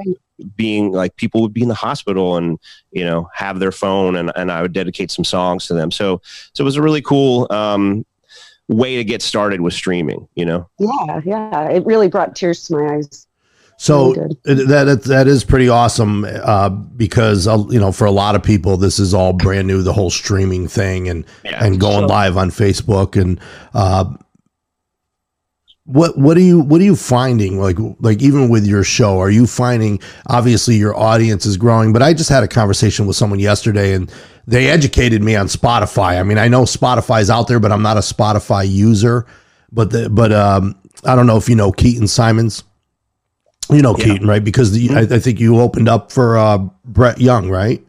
being 0.55 0.91
like 0.91 1.15
people 1.17 1.41
would 1.41 1.53
be 1.53 1.61
in 1.61 1.67
the 1.67 1.75
hospital 1.75 2.35
and 2.35 2.57
you 2.91 3.05
know 3.05 3.29
have 3.35 3.59
their 3.59 3.71
phone, 3.71 4.15
and, 4.15 4.31
and 4.35 4.51
I 4.51 4.63
would 4.63 4.73
dedicate 4.73 5.11
some 5.11 5.23
songs 5.23 5.67
to 5.67 5.75
them. 5.75 5.91
So 5.91 6.21
so 6.53 6.63
it 6.63 6.65
was 6.65 6.77
a 6.77 6.81
really 6.81 7.01
cool 7.01 7.45
um, 7.51 8.05
way 8.69 8.95
to 8.95 9.03
get 9.03 9.21
started 9.21 9.61
with 9.61 9.73
streaming. 9.73 10.27
You 10.33 10.45
know? 10.45 10.69
Yeah, 10.79 11.21
yeah. 11.23 11.69
It 11.69 11.85
really 11.85 12.07
brought 12.07 12.35
tears 12.35 12.63
to 12.63 12.75
my 12.75 12.95
eyes. 12.95 13.27
So 13.77 14.13
that 14.43 15.03
that 15.05 15.27
is 15.27 15.45
pretty 15.45 15.69
awesome 15.69 16.25
uh, 16.25 16.69
because 16.69 17.47
uh, 17.47 17.63
you 17.69 17.79
know 17.79 17.91
for 17.91 18.05
a 18.05 18.11
lot 18.11 18.35
of 18.35 18.41
people 18.41 18.77
this 18.77 18.97
is 18.97 19.13
all 19.13 19.31
brand 19.31 19.67
new 19.67 19.83
the 19.83 19.93
whole 19.93 20.09
streaming 20.09 20.67
thing 20.67 21.07
and 21.07 21.23
yeah, 21.45 21.63
and 21.63 21.79
going 21.79 22.07
so. 22.09 22.13
live 22.13 22.35
on 22.35 22.49
Facebook 22.49 23.15
and 23.15 23.39
uh, 23.73 24.03
what 25.89 26.19
what 26.19 26.37
are 26.37 26.41
you 26.41 26.59
what 26.59 26.79
are 26.79 26.83
you 26.83 26.95
finding? 26.95 27.59
Like 27.59 27.77
like 27.99 28.21
even 28.21 28.47
with 28.47 28.65
your 28.67 28.83
show 28.83 29.17
are 29.19 29.31
you 29.31 29.47
finding 29.47 29.99
obviously 30.27 30.75
your 30.75 30.95
audience 30.95 31.47
is 31.47 31.57
growing 31.57 31.91
but 31.93 32.03
i 32.03 32.13
just 32.13 32.29
had 32.29 32.43
a 32.43 32.47
conversation 32.47 33.07
with 33.07 33.15
someone 33.15 33.39
yesterday 33.39 33.93
and 33.93 34.11
they 34.45 34.69
educated 34.69 35.23
me 35.23 35.35
on 35.35 35.47
spotify. 35.47 36.19
I 36.19 36.23
mean 36.23 36.37
i 36.37 36.47
know 36.47 36.61
spotify's 36.61 37.31
out 37.31 37.47
there 37.47 37.59
but 37.59 37.71
i'm 37.71 37.81
not 37.81 37.97
a 37.97 38.01
spotify 38.01 38.69
user 38.69 39.25
but 39.71 39.89
the, 39.89 40.09
but 40.11 40.31
um 40.31 40.79
i 41.05 41.15
don't 41.15 41.25
know 41.25 41.37
if 41.37 41.49
you 41.49 41.55
know 41.55 41.71
keaton 41.71 42.07
simons. 42.07 42.63
You 43.71 43.81
know 43.81 43.95
yeah. 43.97 44.05
keaton 44.05 44.27
right? 44.27 44.43
Because 44.43 44.71
the, 44.71 44.89
I, 44.95 45.15
I, 45.15 45.19
think 45.19 45.39
you 45.39 45.59
opened 45.59 45.89
up 45.89 46.11
for 46.11 46.37
uh 46.37 46.59
brett 46.85 47.19
young 47.19 47.49
right? 47.49 47.83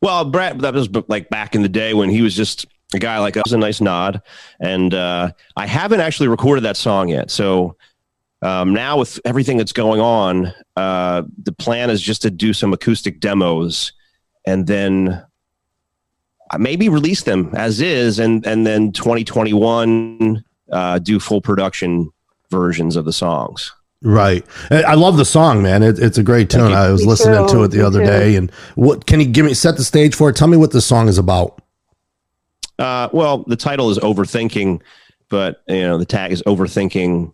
Well 0.00 0.24
brett 0.24 0.60
that 0.60 0.74
was 0.74 0.88
like 1.08 1.28
back 1.28 1.56
in 1.56 1.62
the 1.62 1.68
day 1.68 1.92
when 1.92 2.08
he 2.08 2.22
was 2.22 2.36
just 2.36 2.66
a 2.94 2.98
guy 2.98 3.18
like 3.18 3.36
us 3.36 3.52
a 3.52 3.58
nice 3.58 3.80
nod. 3.80 4.22
And 4.60 4.94
uh, 4.94 5.32
I 5.56 5.66
haven't 5.66 6.00
actually 6.00 6.28
recorded 6.28 6.64
that 6.64 6.76
song 6.76 7.08
yet. 7.08 7.30
So 7.30 7.76
um, 8.42 8.72
now 8.72 8.98
with 8.98 9.20
everything 9.24 9.56
that's 9.56 9.72
going 9.72 10.00
on, 10.00 10.52
uh, 10.76 11.22
the 11.42 11.52
plan 11.52 11.90
is 11.90 12.00
just 12.00 12.22
to 12.22 12.30
do 12.30 12.52
some 12.52 12.72
acoustic 12.72 13.20
demos 13.20 13.92
and 14.46 14.66
then 14.66 15.24
maybe 16.58 16.88
release 16.88 17.22
them 17.22 17.50
as 17.54 17.80
is, 17.80 18.18
and 18.18 18.46
and 18.46 18.66
then 18.66 18.92
2021 18.92 20.44
uh, 20.70 20.98
do 20.98 21.18
full 21.18 21.40
production 21.40 22.10
versions 22.50 22.96
of 22.96 23.04
the 23.04 23.12
songs. 23.12 23.72
Right. 24.02 24.44
I 24.70 24.94
love 24.94 25.16
the 25.16 25.24
song, 25.24 25.62
man. 25.62 25.82
It, 25.82 25.98
it's 25.98 26.18
a 26.18 26.22
great 26.22 26.50
tune. 26.50 26.72
I 26.72 26.90
was 26.90 27.06
listening 27.06 27.48
to 27.48 27.62
it 27.62 27.68
the 27.68 27.84
other 27.84 28.04
day. 28.04 28.36
And 28.36 28.50
what 28.74 29.06
can 29.06 29.18
you 29.18 29.26
give 29.26 29.46
me 29.46 29.54
set 29.54 29.78
the 29.78 29.84
stage 29.84 30.14
for 30.14 30.28
it? 30.28 30.36
Tell 30.36 30.46
me 30.46 30.58
what 30.58 30.72
the 30.72 30.82
song 30.82 31.08
is 31.08 31.16
about. 31.16 31.62
Uh, 32.78 33.08
well, 33.12 33.44
the 33.46 33.56
title 33.56 33.90
is 33.90 33.98
overthinking, 33.98 34.80
but 35.28 35.62
you 35.68 35.82
know 35.82 35.98
the 35.98 36.04
tag 36.04 36.32
is 36.32 36.42
overthinking, 36.42 37.32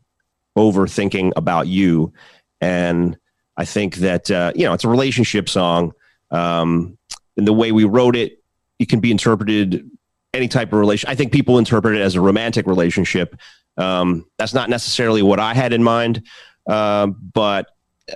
overthinking 0.56 1.32
about 1.36 1.66
you, 1.66 2.12
and 2.60 3.16
I 3.56 3.64
think 3.64 3.96
that 3.96 4.30
uh, 4.30 4.52
you 4.54 4.64
know 4.64 4.72
it's 4.72 4.84
a 4.84 4.88
relationship 4.88 5.48
song. 5.48 5.92
Um, 6.30 6.96
and 7.36 7.46
the 7.46 7.52
way 7.52 7.72
we 7.72 7.84
wrote 7.84 8.16
it, 8.16 8.42
it 8.78 8.88
can 8.88 9.00
be 9.00 9.10
interpreted 9.10 9.90
any 10.34 10.48
type 10.48 10.72
of 10.72 10.78
relation. 10.78 11.08
I 11.08 11.14
think 11.14 11.32
people 11.32 11.58
interpret 11.58 11.96
it 11.96 12.00
as 12.00 12.14
a 12.14 12.20
romantic 12.20 12.66
relationship. 12.66 13.36
Um, 13.76 14.26
that's 14.38 14.54
not 14.54 14.68
necessarily 14.68 15.22
what 15.22 15.40
I 15.40 15.54
had 15.54 15.72
in 15.72 15.82
mind, 15.82 16.26
uh, 16.68 17.06
but 17.06 17.70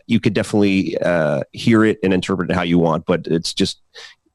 you 0.07 0.21
could 0.21 0.35
definitely 0.35 0.97
uh, 0.99 1.43
hear 1.53 1.85
it 1.85 1.99
and 2.03 2.13
interpret 2.13 2.51
it 2.51 2.55
how 2.55 2.63
you 2.63 2.79
want. 2.79 3.07
But 3.07 3.27
it's 3.27 3.55
just 3.55 3.81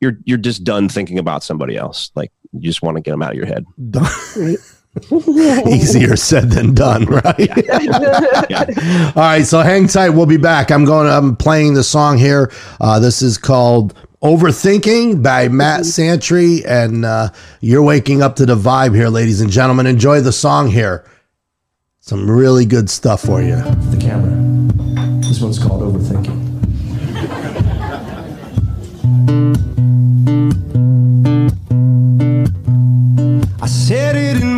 you're 0.01 0.17
you're 0.23 0.37
just 0.37 0.63
done 0.63 0.89
thinking 0.89 1.19
about 1.19 1.43
somebody 1.43 1.77
else. 1.77 2.11
Like 2.15 2.31
you 2.51 2.61
just 2.61 2.81
want 2.81 2.97
to 2.97 3.01
get 3.01 3.11
them 3.11 3.21
out 3.21 3.31
of 3.31 3.37
your 3.37 3.45
head. 3.45 3.65
Easier 5.67 6.15
said 6.15 6.49
than 6.49 6.73
done, 6.73 7.05
right? 7.05 7.39
Yeah. 7.39 8.45
yeah. 8.49 9.11
All 9.15 9.21
right, 9.21 9.45
so 9.45 9.61
hang 9.61 9.87
tight. 9.87 10.09
We'll 10.09 10.25
be 10.25 10.37
back. 10.37 10.71
I'm 10.71 10.83
going. 10.83 11.07
I'm 11.07 11.35
playing 11.35 11.75
the 11.75 11.83
song 11.83 12.17
here. 12.17 12.51
Uh, 12.81 12.99
this 12.99 13.21
is 13.21 13.37
called 13.37 13.93
"Overthinking" 14.23 15.21
by 15.21 15.47
Matt 15.47 15.85
Santry, 15.85 16.65
and 16.65 17.05
uh, 17.05 17.29
you're 17.61 17.83
waking 17.83 18.23
up 18.23 18.35
to 18.37 18.47
the 18.47 18.55
vibe 18.55 18.95
here, 18.95 19.09
ladies 19.09 19.41
and 19.41 19.51
gentlemen. 19.51 19.85
Enjoy 19.85 20.21
the 20.21 20.31
song 20.31 20.69
here. 20.69 21.05
Some 21.99 22.29
really 22.29 22.65
good 22.65 22.89
stuff 22.89 23.21
for 23.21 23.41
you. 23.41 23.57
The 23.57 23.99
camera. 24.01 24.31
This 25.21 25.39
one's 25.39 25.59
called 25.59 25.78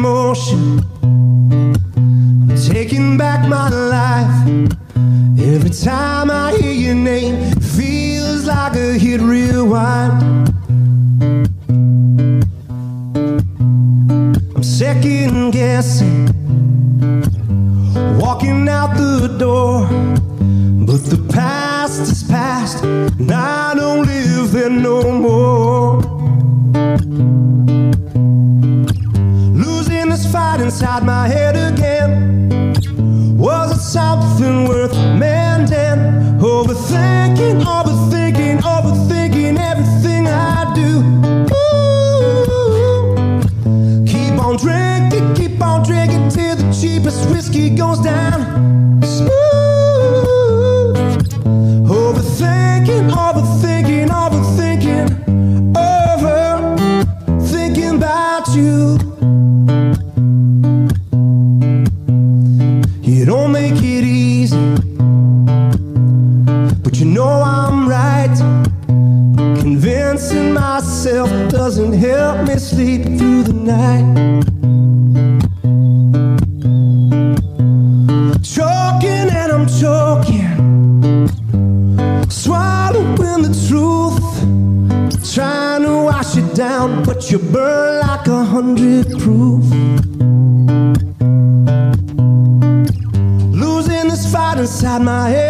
set 0.01 0.55
it 0.55 0.57
in 0.57 0.81
motion, 0.81 0.81
taking 2.73 3.17
back 3.17 3.47
my 3.47 3.69
life. 3.69 4.47
Every 5.39 5.69
time 5.69 6.31
I 6.31 6.53
hear 6.57 6.73
your 6.73 6.95
name, 6.95 7.51
feels 7.59 8.45
like 8.45 8.75
a 8.75 8.97
hit 8.97 9.21
rewind. 9.21 10.49
I'm 14.55 14.63
second 14.63 15.51
guessing, 15.51 16.27
walking 18.19 18.69
out 18.69 18.95
the 18.95 19.27
door. 19.37 19.87
But 20.85 21.05
the 21.05 21.17
past 21.31 22.01
is 22.01 22.23
past, 22.23 22.83
and 22.83 23.31
whiskey 47.51 47.69
goes 47.75 47.99
down. 47.99 49.01
Smooth. 49.03 49.31
Overthinking, 51.89 53.11
overthinking, 53.11 54.09
overthinking, 54.09 55.09
over 55.77 56.75
thinking 57.41 57.95
about 57.97 58.47
you. 58.55 58.97
You 63.01 63.25
don't 63.25 63.51
make 63.51 63.75
it 63.75 64.05
easy, 64.05 64.75
but 66.83 66.99
you 66.99 67.05
know 67.05 67.43
I'm 67.43 67.89
right. 67.89 68.35
Convincing 69.59 70.53
myself 70.53 71.29
doesn't 71.49 71.93
help 71.93 72.47
me 72.47 72.57
sleep 72.57 73.03
through 73.17 73.43
the 73.43 73.53
night. 73.53 74.41
you 87.31 87.39
burn 87.39 88.01
like 88.01 88.27
a 88.27 88.43
hundred 88.43 89.07
proof. 89.19 89.63
Losing 93.53 94.09
this 94.09 94.29
fight 94.29 94.57
inside 94.57 95.01
my 95.01 95.29
head. 95.29 95.40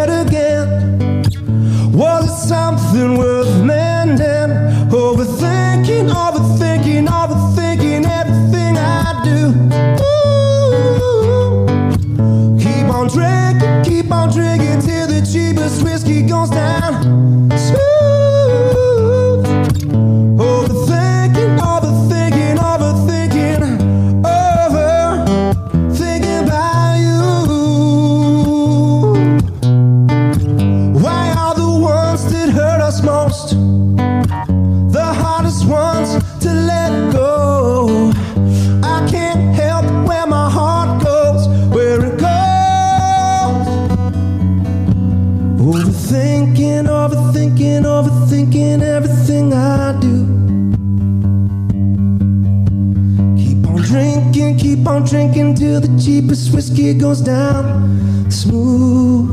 On 54.91 55.03
drinking 55.05 55.55
till 55.55 55.79
the 55.79 55.88
cheapest 56.03 56.53
whiskey 56.53 56.93
goes 56.93 57.21
down 57.21 58.29
smooth. 58.29 59.29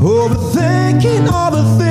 Overthinking, 0.00 1.30
all 1.30 1.50
the 1.50 1.62
overthinking, 1.78 1.83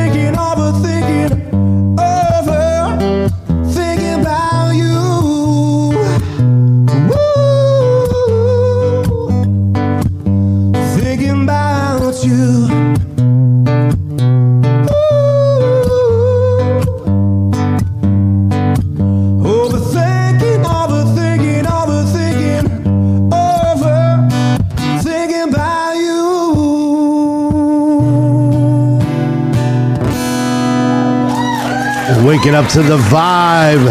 up 32.63 32.69
to 32.69 32.83
the 32.83 32.97
vibe. 32.97 33.85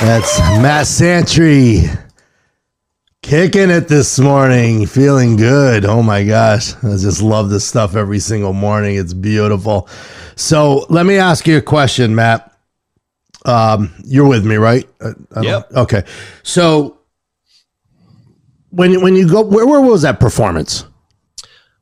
That's 0.00 0.40
Matt 0.60 0.86
Santry 0.86 1.82
kicking 3.22 3.70
it 3.70 3.86
this 3.86 4.18
morning, 4.18 4.86
feeling 4.86 5.36
good. 5.36 5.84
Oh 5.84 6.02
my 6.02 6.24
gosh, 6.24 6.74
I 6.82 6.96
just 6.96 7.22
love 7.22 7.50
this 7.50 7.66
stuff 7.66 7.94
every 7.94 8.18
single 8.18 8.52
morning. 8.52 8.96
It's 8.96 9.12
beautiful. 9.12 9.88
So 10.34 10.86
let 10.88 11.06
me 11.06 11.16
ask 11.16 11.46
you 11.46 11.58
a 11.58 11.62
question, 11.62 12.14
Matt. 12.14 12.52
Um, 13.44 13.92
you're 14.04 14.28
with 14.28 14.44
me, 14.44 14.56
right? 14.56 14.88
Yep. 15.40 15.72
Okay. 15.74 16.04
So 16.42 16.98
when 18.70 19.00
when 19.00 19.14
you 19.14 19.28
go, 19.28 19.42
where, 19.42 19.66
where 19.66 19.80
was 19.80 20.02
that 20.02 20.18
performance? 20.18 20.86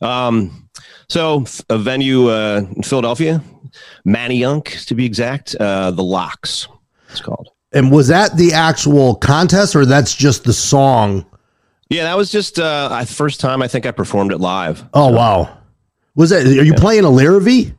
Um, 0.03 0.69
so 1.09 1.45
a 1.71 1.79
venue 1.79 2.29
uh, 2.29 2.63
in 2.77 2.83
Philadelphia, 2.83 3.43
Manayunk 4.07 4.87
to 4.87 4.95
be 4.95 5.05
exact, 5.05 5.55
uh, 5.57 5.91
the 5.91 6.03
Locks. 6.03 6.69
It's 7.11 7.21
called. 7.21 7.49
And 7.73 7.91
was 7.93 8.09
that 8.09 8.37
the 8.37 8.53
actual 8.53 9.15
contest, 9.15 9.77
or 9.77 9.85
that's 9.87 10.15
just 10.15 10.45
the 10.45 10.53
song? 10.53 11.25
Yeah, 11.89 12.05
that 12.05 12.17
was 12.17 12.31
just 12.31 12.59
uh, 12.59 13.05
first 13.05 13.41
time 13.41 13.63
I 13.63 13.69
think 13.69 13.87
I 13.87 13.91
performed 13.91 14.33
it 14.33 14.39
live. 14.39 14.85
Oh 14.95 15.13
wow! 15.13 15.59
Was 16.15 16.31
that? 16.31 16.47
Are 16.47 16.65
you 16.65 16.75
playing 16.75 17.05
a 17.05 17.09
Larrivee? 17.09 17.75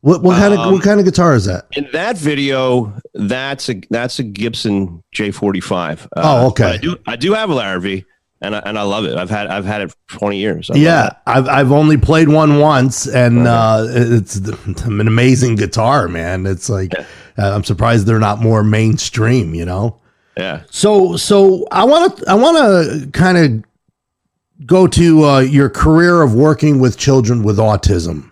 What 0.00 0.22
what 0.22 0.36
kind 0.38 0.52
of 0.52 0.60
Um, 0.60 0.72
what 0.72 0.82
kind 0.82 0.98
of 0.98 1.06
guitar 1.06 1.34
is 1.34 1.44
that? 1.44 1.66
In 1.72 1.88
that 1.92 2.18
video, 2.18 2.92
that's 3.14 3.68
a 3.68 3.80
that's 3.90 4.18
a 4.18 4.22
Gibson 4.24 5.02
J45. 5.14 6.06
Uh, 6.06 6.06
Oh, 6.16 6.46
okay. 6.48 6.64
but 6.64 6.72
I 6.72 6.76
do 6.78 6.96
I 7.06 7.16
do 7.16 7.32
have 7.34 7.50
a 7.50 7.54
Larrivee, 7.54 8.04
and 8.42 8.56
I, 8.56 8.58
and 8.60 8.78
I 8.78 8.82
love 8.82 9.04
it. 9.04 9.16
I've 9.16 9.30
had 9.30 9.46
I've 9.46 9.64
had 9.64 9.82
it 9.82 9.94
for 10.08 10.18
20 10.18 10.36
years. 10.38 10.70
I 10.70 10.74
Yeah. 10.76 11.10
I've 11.26 11.48
I've 11.48 11.72
only 11.72 11.96
played 11.96 12.28
one 12.28 12.58
once, 12.58 13.06
and 13.06 13.46
uh, 13.46 13.86
it's 13.88 14.36
an 14.84 15.00
amazing 15.00 15.56
guitar, 15.56 16.08
man. 16.08 16.46
It's 16.46 16.68
like 16.68 16.92
uh, 16.98 17.04
I'm 17.38 17.64
surprised 17.64 18.06
they're 18.06 18.18
not 18.18 18.40
more 18.40 18.62
mainstream, 18.62 19.54
you 19.54 19.64
know. 19.64 20.00
yeah. 20.36 20.62
So 20.70 21.16
so 21.16 21.66
I 21.70 21.84
want 21.84 22.16
to 22.18 22.30
I 22.30 22.34
want 22.34 22.56
to 22.58 23.10
kind 23.12 23.38
of 23.38 24.66
go 24.66 24.86
to 24.86 25.24
uh, 25.24 25.40
your 25.40 25.70
career 25.70 26.22
of 26.22 26.34
working 26.34 26.78
with 26.78 26.98
children 26.98 27.42
with 27.42 27.58
autism. 27.58 28.30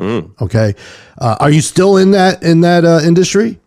Mm. 0.00 0.40
Okay, 0.40 0.74
uh, 1.18 1.36
are 1.40 1.50
you 1.50 1.60
still 1.60 1.96
in 1.98 2.12
that 2.12 2.42
in 2.42 2.62
that 2.62 2.84
uh, 2.84 3.00
industry? 3.04 3.58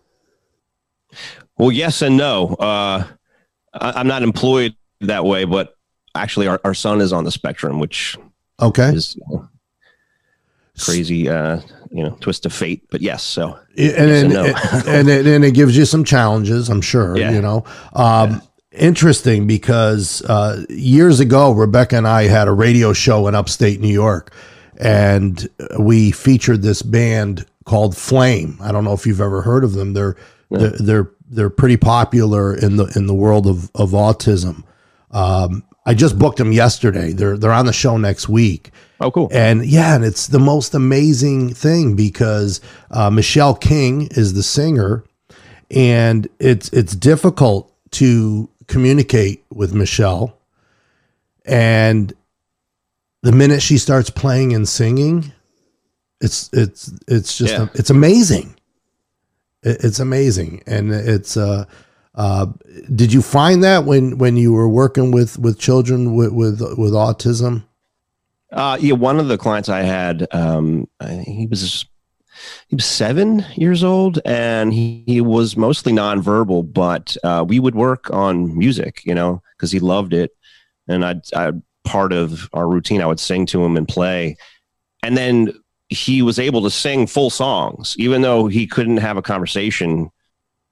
Well, 1.57 1.71
yes 1.71 2.01
and 2.01 2.17
no. 2.17 2.55
Uh, 2.55 3.03
I, 3.73 3.91
I'm 3.91 4.07
not 4.07 4.23
employed 4.23 4.75
that 5.07 5.25
way, 5.25 5.45
but 5.45 5.75
actually, 6.15 6.47
our, 6.47 6.59
our 6.63 6.73
son 6.73 7.01
is 7.01 7.13
on 7.13 7.23
the 7.23 7.31
spectrum, 7.31 7.79
which 7.79 8.17
Okay, 8.61 8.89
is 8.89 9.15
you 9.15 9.23
know, 9.29 9.49
crazy, 10.79 11.29
uh, 11.29 11.59
you 11.91 12.03
know, 12.03 12.17
twist 12.19 12.45
of 12.45 12.53
fate. 12.53 12.83
But 12.89 13.01
yes, 13.01 13.23
so 13.23 13.57
and 13.77 13.91
and, 13.91 14.11
and 14.11 14.33
no. 14.33 14.43
and, 14.87 15.09
it, 15.09 15.27
and 15.27 15.43
it 15.43 15.53
gives 15.53 15.75
you 15.77 15.85
some 15.85 16.03
challenges, 16.03 16.69
I'm 16.69 16.81
sure. 16.81 17.17
Yeah. 17.17 17.31
You 17.31 17.41
know, 17.41 17.63
um, 17.93 18.41
interesting 18.71 19.47
because 19.47 20.21
uh, 20.23 20.65
years 20.69 21.19
ago, 21.19 21.51
Rebecca 21.51 21.97
and 21.97 22.07
I 22.07 22.23
had 22.23 22.47
a 22.47 22.53
radio 22.53 22.93
show 22.93 23.27
in 23.27 23.35
upstate 23.35 23.79
New 23.79 23.93
York, 23.93 24.33
and 24.77 25.47
we 25.79 26.11
featured 26.11 26.61
this 26.61 26.81
band 26.81 27.45
called 27.65 27.95
Flame. 27.95 28.57
I 28.61 28.71
don't 28.71 28.83
know 28.83 28.93
if 28.93 29.05
you've 29.05 29.21
ever 29.21 29.41
heard 29.41 29.63
of 29.63 29.73
them. 29.73 29.93
They're 29.93 30.15
they're, 30.49 30.69
they're 30.71 31.11
they're 31.29 31.49
pretty 31.49 31.77
popular 31.77 32.55
in 32.55 32.77
the 32.77 32.85
in 32.95 33.07
the 33.07 33.13
world 33.13 33.47
of 33.47 33.71
of 33.75 33.91
autism. 33.91 34.63
Um, 35.13 35.63
I 35.85 35.93
just 35.93 36.17
booked 36.17 36.37
them 36.37 36.51
yesterday. 36.51 37.11
They're 37.13 37.37
they're 37.37 37.51
on 37.51 37.65
the 37.65 37.73
show 37.73 37.97
next 37.97 38.27
week. 38.29 38.71
oh, 38.99 39.11
cool. 39.11 39.29
And 39.31 39.65
yeah, 39.65 39.95
and 39.95 40.03
it's 40.03 40.27
the 40.27 40.39
most 40.39 40.73
amazing 40.73 41.53
thing 41.53 41.95
because 41.95 42.61
uh, 42.91 43.09
Michelle 43.09 43.53
King 43.55 44.07
is 44.11 44.33
the 44.33 44.43
singer, 44.43 45.03
and 45.69 46.27
it's 46.39 46.69
it's 46.69 46.95
difficult 46.95 47.71
to 47.91 48.49
communicate 48.67 49.43
with 49.51 49.73
Michelle. 49.73 50.37
And 51.45 52.13
the 53.21 53.31
minute 53.33 53.61
she 53.61 53.77
starts 53.77 54.09
playing 54.09 54.53
and 54.53 54.67
singing, 54.67 55.31
it's 56.21 56.49
it's 56.53 56.91
it's 57.07 57.37
just 57.37 57.53
Yeah. 57.53 57.67
it's 57.73 57.89
amazing. 57.89 58.55
It- 59.63 59.83
It's 59.83 59.99
amazing, 59.99 60.63
and 60.65 60.91
it's 60.93 61.37
uh. 61.37 61.65
Uh, 62.15 62.47
did 62.93 63.11
you 63.11 63.21
find 63.21 63.63
that 63.63 63.85
when, 63.85 64.17
when 64.17 64.37
you 64.37 64.53
were 64.53 64.69
working 64.69 65.11
with, 65.11 65.39
with 65.39 65.59
children 65.59 66.15
with, 66.15 66.31
with 66.31 66.61
with 66.77 66.93
autism? 66.93 67.63
Uh, 68.51 68.77
yeah, 68.79 68.93
one 68.93 69.19
of 69.19 69.27
the 69.27 69.37
clients 69.37 69.67
I 69.67 69.81
had, 69.81 70.27
um, 70.31 70.87
he 71.25 71.47
was 71.47 71.85
he 72.67 72.75
was 72.75 72.85
seven 72.85 73.43
years 73.55 73.83
old, 73.83 74.19
and 74.25 74.71
he, 74.71 75.03
he 75.07 75.21
was 75.21 75.57
mostly 75.57 75.91
nonverbal. 75.91 76.71
But 76.71 77.17
uh, 77.23 77.43
we 77.47 77.59
would 77.59 77.73
work 77.73 78.11
on 78.11 78.55
music, 78.55 79.01
you 79.05 79.15
know, 79.15 79.41
because 79.55 79.71
he 79.71 79.79
loved 79.79 80.13
it, 80.13 80.31
and 80.87 81.03
I, 81.03 81.15
I 81.35 81.53
part 81.83 82.13
of 82.13 82.47
our 82.53 82.67
routine, 82.67 83.01
I 83.01 83.07
would 83.07 83.19
sing 83.19 83.47
to 83.47 83.63
him 83.63 83.75
and 83.75 83.87
play, 83.87 84.37
and 85.01 85.17
then 85.17 85.51
he 85.89 86.21
was 86.21 86.37
able 86.37 86.61
to 86.61 86.69
sing 86.69 87.07
full 87.07 87.31
songs, 87.31 87.95
even 87.97 88.21
though 88.21 88.47
he 88.47 88.67
couldn't 88.67 88.97
have 88.97 89.17
a 89.17 89.21
conversation, 89.21 90.11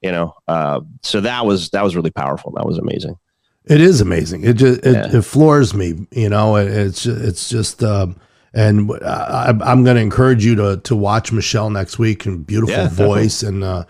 you 0.02 0.12
know. 0.12 0.36
Uh, 0.48 0.82
so 1.02 1.22
that 1.22 1.46
was 1.46 1.70
that 1.70 1.84
was 1.84 1.96
really 1.96 2.12
powerful. 2.12 2.52
That 2.56 2.66
was 2.66 2.78
amazing. 2.78 3.18
It 3.66 3.80
is 3.80 4.02
amazing. 4.02 4.44
It 4.44 4.54
just 4.54 4.86
it, 4.86 4.94
Yeah. 4.94 5.18
it 5.18 5.22
floors 5.22 5.74
me. 5.74 6.08
You 6.12 6.30
know, 6.30 6.56
It- 6.58 6.68
it's 6.70 7.06
it's 7.06 7.50
just 7.50 7.84
um, 7.84 8.16
and 8.54 8.92
I, 9.06 9.54
I'm 9.64 9.84
going 9.84 9.96
to 9.96 10.02
encourage 10.02 10.44
you 10.44 10.56
to 10.56 10.78
to 10.84 10.96
watch 10.96 11.32
Michelle 11.32 11.70
next 11.70 12.00
week 12.00 12.26
and 12.26 12.46
beautiful 12.46 12.76
Yeah, 12.76 12.84
definitely. 12.90 13.22
voice 13.24 13.44
and 13.44 13.64
uh, 13.64 13.84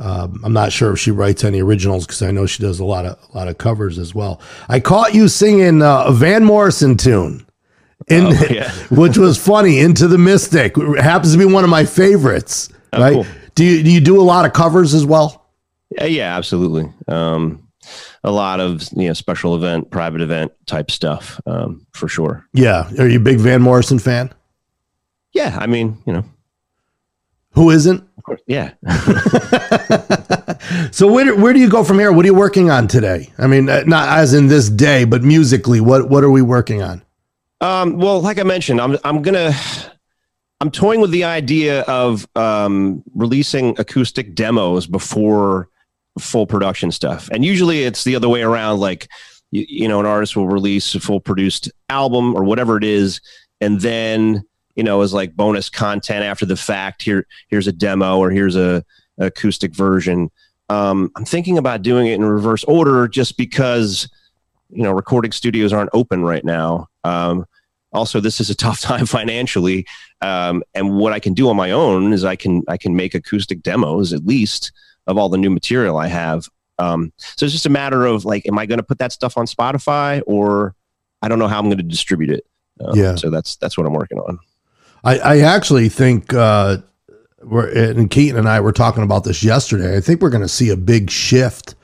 um, 0.00 0.40
I'm 0.44 0.52
not 0.52 0.72
sure 0.72 0.92
if 0.92 0.98
she 1.00 1.10
writes 1.10 1.42
any 1.44 1.60
originals 1.60 2.06
because 2.06 2.22
I 2.22 2.30
know 2.30 2.46
she 2.46 2.62
does 2.62 2.78
a 2.80 2.84
lot 2.84 3.04
of 3.04 3.18
a 3.32 3.36
lot 3.36 3.48
of 3.48 3.58
covers 3.58 3.98
as 3.98 4.14
well. 4.14 4.40
I 4.68 4.80
caught 4.80 5.12
you 5.14 5.28
singing 5.28 5.82
uh, 5.82 6.04
a 6.06 6.12
Van 6.12 6.44
Morrison 6.44 6.96
tune. 6.96 7.44
In, 8.06 8.26
Oh, 8.26 8.44
yeah. 8.50 8.70
which 8.90 9.18
was 9.18 9.36
funny, 9.36 9.80
"Into 9.80 10.06
the 10.08 10.16
Mystic" 10.18 10.78
It 10.78 11.02
happens 11.02 11.32
to 11.32 11.38
be 11.38 11.44
one 11.44 11.64
of 11.64 11.68
my 11.70 11.84
favorites. 11.84 12.68
right? 12.96 13.12
cool. 13.12 13.26
Do 13.56 13.64
you 13.64 13.82
do 13.82 13.90
you 13.90 14.00
do 14.00 14.20
a 14.20 14.22
lot 14.22 14.46
of 14.46 14.52
covers 14.52 14.94
as 14.94 15.04
well? 15.04 15.47
Yeah, 15.90 16.36
absolutely. 16.36 16.92
Um, 17.06 17.68
a 18.24 18.30
lot 18.30 18.60
of 18.60 18.82
you 18.96 19.08
know 19.08 19.14
special 19.14 19.54
event, 19.54 19.90
private 19.90 20.20
event 20.20 20.52
type 20.66 20.90
stuff 20.90 21.40
um, 21.46 21.86
for 21.92 22.08
sure. 22.08 22.44
Yeah. 22.52 22.90
Are 22.98 23.08
you 23.08 23.18
a 23.18 23.22
big 23.22 23.38
Van 23.38 23.62
Morrison 23.62 23.98
fan? 23.98 24.32
Yeah, 25.32 25.56
I 25.60 25.66
mean, 25.66 25.98
you 26.06 26.12
know, 26.12 26.24
Who 27.52 27.70
isn't? 27.70 28.02
of 28.16 28.24
course, 28.24 28.40
yeah. 28.46 28.72
So 30.90 31.10
where 31.10 31.34
where 31.34 31.52
do 31.52 31.60
you 31.60 31.68
go 31.70 31.82
from 31.84 31.98
here? 31.98 32.12
What 32.12 32.24
are 32.24 32.28
you 32.28 32.34
working 32.34 32.70
on 32.70 32.88
today? 32.88 33.30
I 33.38 33.46
mean, 33.46 33.68
uh, 33.68 33.84
not 33.86 34.08
as 34.18 34.34
in 34.34 34.48
this 34.48 34.68
day, 34.68 35.04
but 35.04 35.22
musically, 35.22 35.80
what 35.80 36.10
what 36.10 36.24
are 36.24 36.30
we 36.30 36.42
working 36.42 36.82
on? 36.82 37.02
Um, 37.60 37.96
well, 37.98 38.20
like 38.20 38.38
I 38.38 38.42
mentioned, 38.42 38.80
I'm 38.80 38.96
I'm 39.04 39.22
gonna 39.22 39.52
I'm 40.60 40.70
toying 40.70 41.00
with 41.00 41.10
the 41.10 41.24
idea 41.24 41.82
of 41.82 42.26
um, 42.36 43.02
releasing 43.14 43.78
acoustic 43.78 44.34
demos 44.34 44.86
before 44.86 45.68
full 46.18 46.46
production 46.46 46.90
stuff, 46.90 47.28
and 47.32 47.44
usually 47.44 47.84
it's 47.84 48.04
the 48.04 48.16
other 48.16 48.28
way 48.28 48.42
around. 48.42 48.80
Like 48.80 49.08
you, 49.50 49.64
you 49.68 49.88
know, 49.88 50.00
an 50.00 50.06
artist 50.06 50.36
will 50.36 50.48
release 50.48 50.94
a 50.94 51.00
full 51.00 51.20
produced 51.20 51.70
album 51.88 52.34
or 52.34 52.44
whatever 52.44 52.76
it 52.76 52.84
is, 52.84 53.20
and 53.60 53.80
then 53.80 54.44
you 54.78 54.84
know, 54.84 55.00
as 55.00 55.12
like 55.12 55.34
bonus 55.34 55.68
content 55.68 56.24
after 56.24 56.46
the 56.46 56.56
fact. 56.56 57.02
Here, 57.02 57.26
here's 57.48 57.66
a 57.66 57.72
demo 57.72 58.18
or 58.18 58.30
here's 58.30 58.54
a, 58.54 58.84
a 59.18 59.26
acoustic 59.26 59.74
version. 59.74 60.30
Um, 60.68 61.10
I'm 61.16 61.24
thinking 61.24 61.58
about 61.58 61.82
doing 61.82 62.06
it 62.06 62.14
in 62.14 62.24
reverse 62.24 62.62
order, 62.62 63.08
just 63.08 63.36
because 63.36 64.08
you 64.70 64.84
know 64.84 64.92
recording 64.92 65.32
studios 65.32 65.72
aren't 65.72 65.90
open 65.92 66.22
right 66.22 66.44
now. 66.44 66.86
Um, 67.02 67.44
also, 67.92 68.20
this 68.20 68.40
is 68.40 68.50
a 68.50 68.54
tough 68.54 68.80
time 68.82 69.04
financially, 69.06 69.84
um, 70.20 70.62
and 70.74 70.96
what 70.96 71.12
I 71.12 71.18
can 71.18 71.34
do 71.34 71.48
on 71.48 71.56
my 71.56 71.72
own 71.72 72.12
is 72.12 72.24
I 72.24 72.36
can 72.36 72.62
I 72.68 72.76
can 72.76 72.94
make 72.94 73.16
acoustic 73.16 73.62
demos 73.62 74.12
at 74.12 74.26
least 74.26 74.70
of 75.08 75.18
all 75.18 75.28
the 75.28 75.38
new 75.38 75.50
material 75.50 75.96
I 75.96 76.06
have. 76.06 76.48
Um, 76.78 77.12
so 77.16 77.44
it's 77.44 77.52
just 77.52 77.66
a 77.66 77.70
matter 77.70 78.06
of 78.06 78.24
like, 78.24 78.46
am 78.46 78.56
I 78.58 78.64
going 78.66 78.78
to 78.78 78.84
put 78.84 78.98
that 78.98 79.12
stuff 79.12 79.36
on 79.36 79.46
Spotify 79.46 80.22
or 80.26 80.76
I 81.22 81.26
don't 81.28 81.40
know 81.40 81.48
how 81.48 81.58
I'm 81.58 81.64
going 81.64 81.78
to 81.78 81.82
distribute 81.82 82.30
it. 82.30 82.46
Um, 82.80 82.96
Yeah. 82.96 83.16
So 83.16 83.30
that's 83.30 83.56
that's 83.56 83.76
what 83.76 83.86
I'm 83.86 83.92
working 83.94 84.20
on. 84.20 84.38
I, 85.02 85.18
I 85.18 85.38
actually 85.40 85.88
think 85.88 86.32
uh, 86.32 86.76
we're 87.42 87.68
and 87.68 88.08
Keaton 88.10 88.38
and 88.38 88.48
I 88.48 88.60
were 88.60 88.70
talking 88.72 89.02
about 89.02 89.24
this 89.24 89.42
yesterday. 89.42 89.96
I 89.96 90.00
think 90.00 90.20
we're 90.22 90.30
going 90.30 90.42
to 90.42 90.48
see 90.48 90.70
a 90.70 90.76
big 90.76 91.10
shift 91.10 91.74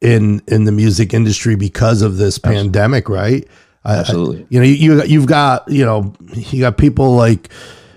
in 0.00 0.42
in 0.48 0.64
the 0.64 0.72
music 0.72 1.14
industry 1.14 1.54
because 1.54 2.02
of 2.02 2.16
this 2.16 2.38
pandemic, 2.38 3.08
right? 3.08 3.46
I- 3.84 3.94
I- 3.96 3.98
Absolutely. 3.98 4.46
you 4.48 4.58
know, 4.60 4.66
you, 4.66 4.74
you 4.74 5.02
you've 5.04 5.26
got 5.26 5.68
you 5.68 5.84
know 5.84 6.12
you 6.34 6.60
got 6.60 6.76
people 6.78 7.14
like 7.14 7.50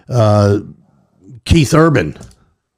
uh, 0.10 0.60
Keith 1.46 1.74
Urban 1.74 2.18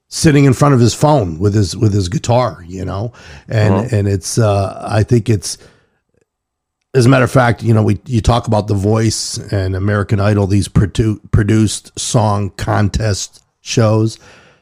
sitting 0.10 0.43
in 0.45 0.54
front 0.54 0.74
of 0.74 0.80
his 0.80 0.93
phone 0.93 1.38
with 1.39 1.54
his 1.54 1.78
with 1.78 1.93
his 1.93 2.10
guitar, 2.10 2.63
you 2.67 2.84
know, 2.84 3.13
and 3.48 3.74
Uh-huh. 3.76 3.88
and 3.95 4.08
it's 4.08 4.38
uh, 4.38 4.86
I 4.89 5.04
think 5.04 5.30
it's 5.30 5.58
as 6.95 7.06
a 7.06 7.10
matter 7.10 7.24
of 7.26 7.32
fact, 7.32 7.62
you 7.62 7.74
know, 7.74 7.84
we 7.84 8.00
you 8.06 8.19
talk 8.22 8.48
about 8.48 8.67
The 8.67 8.74
Voice 8.74 9.38
and 9.52 9.76
American 9.76 10.19
Idol, 10.19 10.48
these 10.48 10.67
produ- 10.67 11.19
produced 11.32 11.98
song 12.00 12.50
contest 12.58 13.43
shows. 13.62 14.17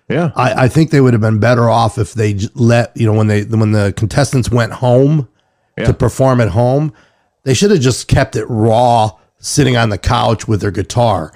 Yeah. 0.10 0.32
I, 0.36 0.66
I 0.66 0.68
think 0.68 0.92
they 0.92 1.02
would 1.02 1.14
have 1.14 1.22
been 1.22 1.40
better 1.40 1.70
off 1.70 1.98
if 1.98 2.14
they 2.14 2.34
let 2.54 2.96
you 2.96 3.06
know 3.06 3.14
when 3.14 3.28
they 3.28 3.44
when 3.44 3.72
the 3.72 3.94
contestants 3.96 4.50
went 4.52 4.74
home 4.74 5.28
Yeah. 5.78 5.86
to 5.86 5.94
perform 5.94 6.42
at 6.42 6.50
home, 6.50 6.92
they 7.44 7.54
should 7.54 7.72
have 7.72 7.80
just 7.82 8.08
kept 8.10 8.36
it 8.36 8.46
raw, 8.46 9.12
sitting 9.40 9.78
on 9.78 9.90
the 9.90 9.98
couch 9.98 10.48
with 10.48 10.60
their 10.62 10.72
guitar. 10.72 11.32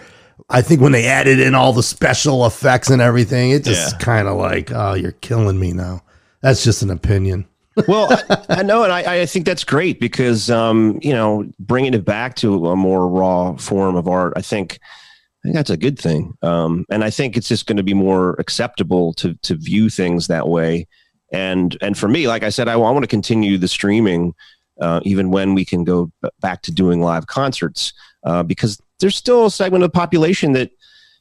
I 0.51 0.61
think 0.61 0.81
when 0.81 0.91
they 0.91 1.05
added 1.05 1.39
in 1.39 1.55
all 1.55 1.73
the 1.73 1.83
special 1.83 2.45
effects 2.45 2.89
and 2.89 3.01
everything, 3.01 3.51
it 3.51 3.63
just 3.63 3.93
Yeah. 3.93 3.97
kind 3.99 4.27
of 4.27 4.37
like, 4.37 4.71
oh, 4.71 4.93
you're 4.93 5.13
killing 5.13 5.59
me 5.59 5.71
now. 5.73 6.03
That's 6.41 6.63
just 6.63 6.81
an 6.81 6.89
opinion. 6.89 7.45
well, 7.87 8.09
I, 8.29 8.45
I 8.59 8.63
know, 8.63 8.83
and 8.83 8.91
I, 8.91 9.21
I 9.21 9.25
think 9.25 9.45
that's 9.45 9.63
great 9.63 9.99
because 9.99 10.49
um, 10.51 10.99
you 11.01 11.13
know, 11.13 11.49
bringing 11.59 11.93
it 11.93 12.03
back 12.05 12.35
to 12.37 12.67
a 12.67 12.75
more 12.75 13.07
raw 13.07 13.55
form 13.55 13.95
of 13.95 14.07
art, 14.07 14.33
I 14.35 14.41
think, 14.41 14.79
I 14.83 15.39
think 15.43 15.55
that's 15.55 15.69
a 15.69 15.77
good 15.77 15.97
thing. 15.97 16.33
Um, 16.41 16.85
and 16.91 17.03
I 17.03 17.09
think 17.09 17.37
it's 17.37 17.47
just 17.47 17.65
going 17.67 17.77
to 17.77 17.83
be 17.83 17.93
more 17.93 18.35
acceptable 18.39 19.13
to 19.15 19.33
to 19.35 19.55
view 19.55 19.89
things 19.89 20.27
that 20.27 20.47
way. 20.49 20.87
And 21.31 21.77
and 21.81 21.97
for 21.97 22.09
me, 22.09 22.27
like 22.27 22.43
I 22.43 22.49
said, 22.49 22.67
I, 22.67 22.75
want 22.75 23.01
to 23.03 23.07
continue 23.07 23.57
the 23.57 23.69
streaming, 23.69 24.33
uh, 24.81 24.99
even 25.03 25.31
when 25.31 25.55
we 25.55 25.63
can 25.63 25.85
go 25.85 26.11
back 26.41 26.61
to 26.63 26.71
doing 26.73 27.01
live 27.01 27.27
concerts, 27.27 27.93
uh, 28.25 28.43
because 28.43 28.81
there's 29.01 29.15
still 29.15 29.47
a 29.47 29.51
segment 29.51 29.83
of 29.83 29.91
the 29.91 29.97
population 29.97 30.53
that 30.53 30.71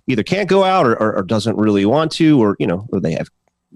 either 0.06 0.22
can't 0.22 0.48
go 0.48 0.64
out 0.64 0.86
or, 0.86 0.94
or, 1.00 1.16
or 1.16 1.22
doesn't 1.22 1.56
really 1.56 1.84
want 1.84 2.12
to, 2.12 2.40
or 2.40 2.56
you 2.58 2.66
know, 2.66 2.86
or 2.92 3.00
they 3.00 3.12
have 3.12 3.28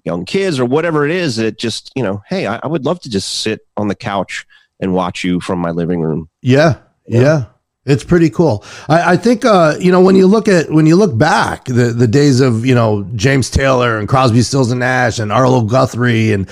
young 0.05 0.25
kids 0.25 0.59
or 0.59 0.65
whatever 0.65 1.05
it 1.05 1.11
is 1.11 1.37
that 1.37 1.59
just 1.59 1.91
you 1.95 2.03
know 2.03 2.23
hey 2.29 2.47
I, 2.47 2.61
I 2.63 2.67
would 2.67 2.85
love 2.85 3.01
to 3.01 3.11
just 3.11 3.41
sit 3.41 3.61
on 3.77 3.89
the 3.89 3.95
couch 3.95 4.47
and 4.81 4.93
watch 4.93 5.25
you 5.25 5.41
from 5.41 5.59
my 5.61 5.71
living 5.71 6.01
room 6.01 6.29
Yeah, 6.43 6.79
yeah. 7.07 7.47
It's 7.87 8.03
pretty 8.03 8.31
cool. 8.31 8.65
I, 8.89 9.13
I 9.13 9.17
think 9.19 9.45
uh, 9.45 9.77
you 9.79 9.93
know 9.93 10.01
when 10.01 10.17
you 10.17 10.27
look 10.27 10.49
at 10.49 10.71
when 10.71 10.87
you 10.87 10.97
look 10.97 11.17
back 11.19 11.67
the 11.67 11.93
the 11.93 12.07
days 12.07 12.41
of 12.41 12.65
you 12.65 12.75
know 12.75 13.07
James 13.15 13.51
Taylor 13.51 13.99
and 13.99 14.09
Crosby, 14.09 14.41
Stills 14.41 14.71
and 14.71 14.81
Nash 14.81 15.19
and 15.19 15.31
Arlo 15.31 15.61
Guthrie 15.63 16.33
and, 16.33 16.49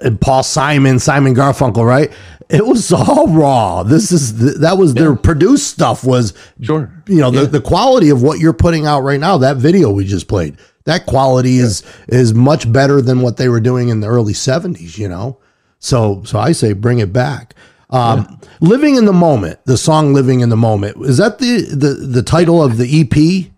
and 0.00 0.20
Paul 0.20 0.42
Simon, 0.42 0.98
Simon 0.98 1.36
Garfunkel, 1.36 1.86
right? 1.86 2.12
It 2.50 2.66
was 2.66 2.92
all 2.92 3.28
raw. 3.28 3.82
This 3.82 4.12
is 4.12 4.38
th- 4.38 4.56
that 4.58 4.76
was 4.78 4.94
their 4.94 5.14
produced 5.16 5.68
stuff 5.68 6.04
was 6.04 6.34
Sure. 6.60 6.92
You 7.06 7.20
know 7.20 7.30
the, 7.30 7.46
the 7.46 7.60
quality 7.60 8.10
of 8.10 8.22
what 8.22 8.38
you're 8.38 8.52
putting 8.52 8.86
out 8.86 9.00
right 9.02 9.20
now. 9.20 9.38
That 9.38 9.56
video 9.56 9.90
we 9.90 10.04
just 10.04 10.28
played, 10.28 10.56
that 10.84 11.06
quality 11.06 11.58
is 11.58 11.82
is 12.08 12.34
much 12.34 12.70
better 12.72 13.00
than 13.00 13.20
what 13.20 13.36
they 13.36 13.48
were 13.48 13.60
doing 13.60 13.88
in 13.88 14.00
the 14.00 14.08
early 14.08 14.32
'70s. 14.32 14.98
You 14.98 15.08
know, 15.08 15.38
so 15.78 16.22
so 16.24 16.38
I 16.38 16.52
say 16.52 16.72
bring 16.72 16.98
it 16.98 17.12
back. 17.12 17.54
Um, 17.90 18.40
Living 18.60 18.94
in 18.96 19.04
the 19.04 19.12
moment, 19.12 19.58
the 19.66 19.76
song 19.76 20.14
"Living 20.14 20.40
in 20.40 20.48
the 20.48 20.56
Moment" 20.56 20.96
is 21.04 21.18
that 21.18 21.38
the 21.38 21.62
the 21.62 21.94
the 22.06 22.22
title 22.22 22.62
of 22.62 22.76
the 22.78 23.00
EP? 23.02 23.50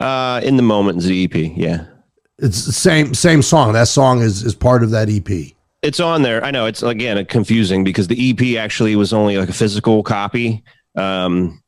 uh 0.00 0.40
in 0.42 0.56
the 0.56 0.62
moment 0.62 0.98
is 0.98 1.04
the 1.04 1.24
EP. 1.24 1.52
yeah 1.54 1.84
It's 2.38 2.64
the 2.64 2.72
same 2.72 3.12
same 3.14 3.42
song. 3.42 3.74
That 3.74 3.88
song 3.88 4.22
is 4.22 4.42
is 4.42 4.54
part 4.54 4.82
of 4.82 4.90
that 4.90 5.10
EP. 5.10 5.52
It's 5.82 6.00
on 6.00 6.22
there 6.22 6.42
i 6.44 6.50
know 6.50 6.66
it's 6.66 6.82
again 6.82 7.24
confusing 7.26 7.84
because 7.84 8.08
the 8.08 8.30
ep 8.30 8.58
actually 8.62 8.94
was 8.96 9.12
only 9.12 9.36
like 9.38 9.48
a 9.48 9.52
physical 9.52 10.02
copy 10.02 10.62
um 10.96 11.60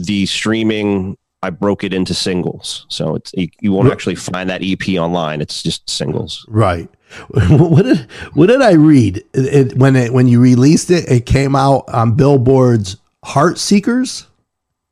the 0.00 0.26
streaming 0.26 1.16
i 1.42 1.50
broke 1.50 1.84
it 1.84 1.92
into 1.92 2.14
singles 2.14 2.86
so 2.88 3.14
it's 3.14 3.32
you, 3.34 3.48
you 3.60 3.72
won't 3.72 3.90
actually 3.92 4.14
find 4.14 4.48
that 4.50 4.62
ep 4.62 4.88
online 4.98 5.40
it's 5.40 5.62
just 5.62 5.88
singles 5.88 6.44
Right. 6.48 6.88
What 7.48 7.82
did 7.84 8.00
what 8.34 8.48
did 8.48 8.60
I 8.60 8.72
read? 8.72 9.18
It, 9.32 9.70
it- 9.72 9.78
when 9.78 9.96
it 9.96 10.12
when 10.12 10.28
you 10.28 10.40
released 10.40 10.90
it, 10.90 11.08
it 11.10 11.24
came 11.24 11.56
out 11.56 11.84
on 11.88 12.12
Billboard's 12.16 12.98
Heart 13.24 13.58
Seekers. 13.58 14.26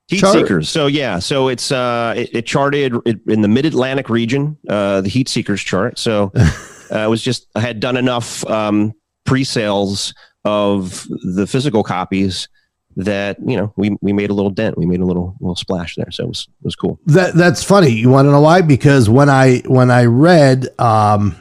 Heat 0.09 0.21
Chart- 0.21 0.33
Seekers. 0.35 0.69
So 0.71 0.87
yeah, 0.87 1.19
so 1.19 1.49
it's 1.49 1.71
uh 1.71 2.15
it, 2.17 2.31
it 2.33 2.47
charted 2.47 2.95
in 3.27 3.43
the 3.43 3.49
Mid 3.49 3.67
Atlantic 3.67 4.09
region, 4.09 4.57
uh 4.67 5.03
the 5.03 5.11
Heat 5.11 5.29
Seekers 5.29 5.61
chart. 5.61 5.99
So 5.99 6.33
uh, 6.93 6.99
it 6.99 7.09
was 7.09 7.23
just 7.23 7.47
I 7.55 7.61
had 7.61 7.81
done 7.81 7.97
enough 7.97 8.45
um 8.47 8.93
pre-sales 9.25 10.15
of 10.45 11.07
the 11.35 11.47
physical 11.47 11.83
copies 11.83 12.49
that 12.97 13.37
you 13.45 13.57
know 13.57 13.73
we 13.77 13.97
we 14.01 14.13
made 14.13 14.31
a 14.31 14.35
little 14.35 14.51
dent, 14.51 14.79
we 14.79 14.87
made 14.87 15.01
a 15.01 15.05
little 15.05 15.37
little 15.41 15.57
splash 15.57 15.97
there. 15.97 16.11
So 16.11 16.25
it 16.25 16.29
was 16.29 16.49
it 16.49 16.65
was 16.65 16.77
cool. 16.77 16.99
That 17.07 17.35
that's 17.35 17.63
funny. 17.63 17.91
You 17.91 18.09
want 18.09 18.27
to 18.27 18.31
know 18.31 18.41
why? 18.41 18.63
Because 18.63 19.09
when 19.09 19.29
I 19.29 19.59
when 19.67 19.91
I 19.91 20.05
read 20.05 20.69
um 20.79 21.37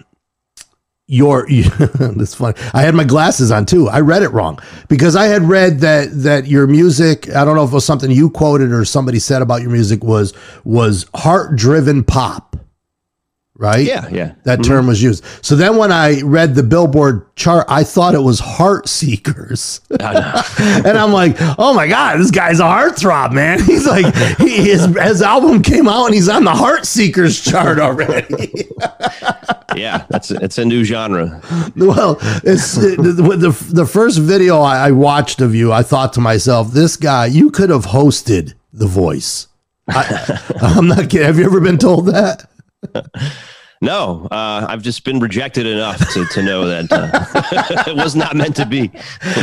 your 1.07 1.47
that's 1.99 2.33
funny. 2.33 2.57
I 2.73 2.81
had 2.81 2.95
my 2.95 3.03
glasses 3.03 3.51
on 3.51 3.65
too. 3.65 3.87
I 3.87 3.99
read 4.01 4.23
it 4.23 4.29
wrong 4.29 4.59
because 4.89 5.15
I 5.15 5.25
had 5.25 5.43
read 5.43 5.79
that 5.79 6.09
that 6.23 6.47
your 6.47 6.67
music. 6.67 7.29
I 7.29 7.45
don't 7.45 7.55
know 7.55 7.63
if 7.63 7.71
it 7.71 7.75
was 7.75 7.85
something 7.85 8.11
you 8.11 8.29
quoted 8.29 8.71
or 8.71 8.83
somebody 8.85 9.19
said 9.19 9.41
about 9.41 9.61
your 9.61 9.71
music 9.71 10.03
was 10.03 10.33
was 10.63 11.05
heart 11.15 11.55
driven 11.55 12.03
pop. 12.03 12.57
Right. 13.57 13.85
Yeah, 13.85 14.09
yeah. 14.09 14.33
That 14.43 14.59
mm-hmm. 14.59 14.69
term 14.69 14.87
was 14.87 15.01
used. 15.01 15.23
So 15.41 15.55
then 15.55 15.77
when 15.77 15.89
I 15.89 16.19
read 16.23 16.55
the 16.55 16.63
Billboard 16.63 17.33
chart, 17.37 17.65
I 17.69 17.85
thought 17.85 18.13
it 18.13 18.19
was 18.19 18.41
Heart 18.41 18.89
Seekers. 18.89 19.79
and 19.91 20.97
I'm 20.97 21.13
like, 21.13 21.37
oh 21.57 21.73
my 21.73 21.87
God, 21.87 22.19
this 22.19 22.31
guy's 22.31 22.59
a 22.59 22.63
heartthrob, 22.63 23.31
man. 23.31 23.59
He's 23.63 23.87
like, 23.87 24.13
he, 24.39 24.69
his, 24.69 24.85
his 24.97 25.21
album 25.21 25.63
came 25.63 25.87
out 25.87 26.05
and 26.05 26.13
he's 26.13 26.27
on 26.27 26.43
the 26.43 26.53
Heart 26.53 26.85
Seekers 26.85 27.39
chart 27.39 27.79
already. 27.79 28.67
yeah, 29.75 30.05
that's 30.09 30.31
it's 30.31 30.57
a 30.57 30.65
new 30.65 30.83
genre. 30.83 31.41
well, 31.77 32.17
it's 32.43 32.75
the, 32.75 32.97
the, 32.97 33.73
the 33.73 33.85
first 33.85 34.19
video 34.19 34.59
I, 34.59 34.87
I 34.87 34.91
watched 34.91 35.39
of 35.39 35.55
you, 35.55 35.71
I 35.71 35.81
thought 35.81 36.11
to 36.13 36.19
myself, 36.19 36.71
this 36.71 36.97
guy, 36.97 37.27
you 37.27 37.51
could 37.51 37.69
have 37.69 37.85
hosted 37.85 38.53
The 38.73 38.87
Voice. 38.87 39.47
I, 39.87 40.41
I'm 40.61 40.87
not 40.87 41.09
kidding. 41.09 41.21
Have 41.25 41.39
you 41.39 41.45
ever 41.45 41.61
been 41.61 41.77
told 41.77 42.07
that? 42.07 42.49
No, 43.81 44.27
uh, 44.31 44.65
I've 44.69 44.81
just 44.81 45.03
been 45.03 45.19
rejected 45.19 45.67
enough 45.67 45.99
to, 46.13 46.25
to 46.25 46.41
know 46.41 46.65
that 46.65 46.91
uh, 46.91 47.83
it 47.91 47.95
was 47.95 48.15
not 48.15 48.35
meant 48.35 48.55
to 48.55 48.65
be. 48.65 48.89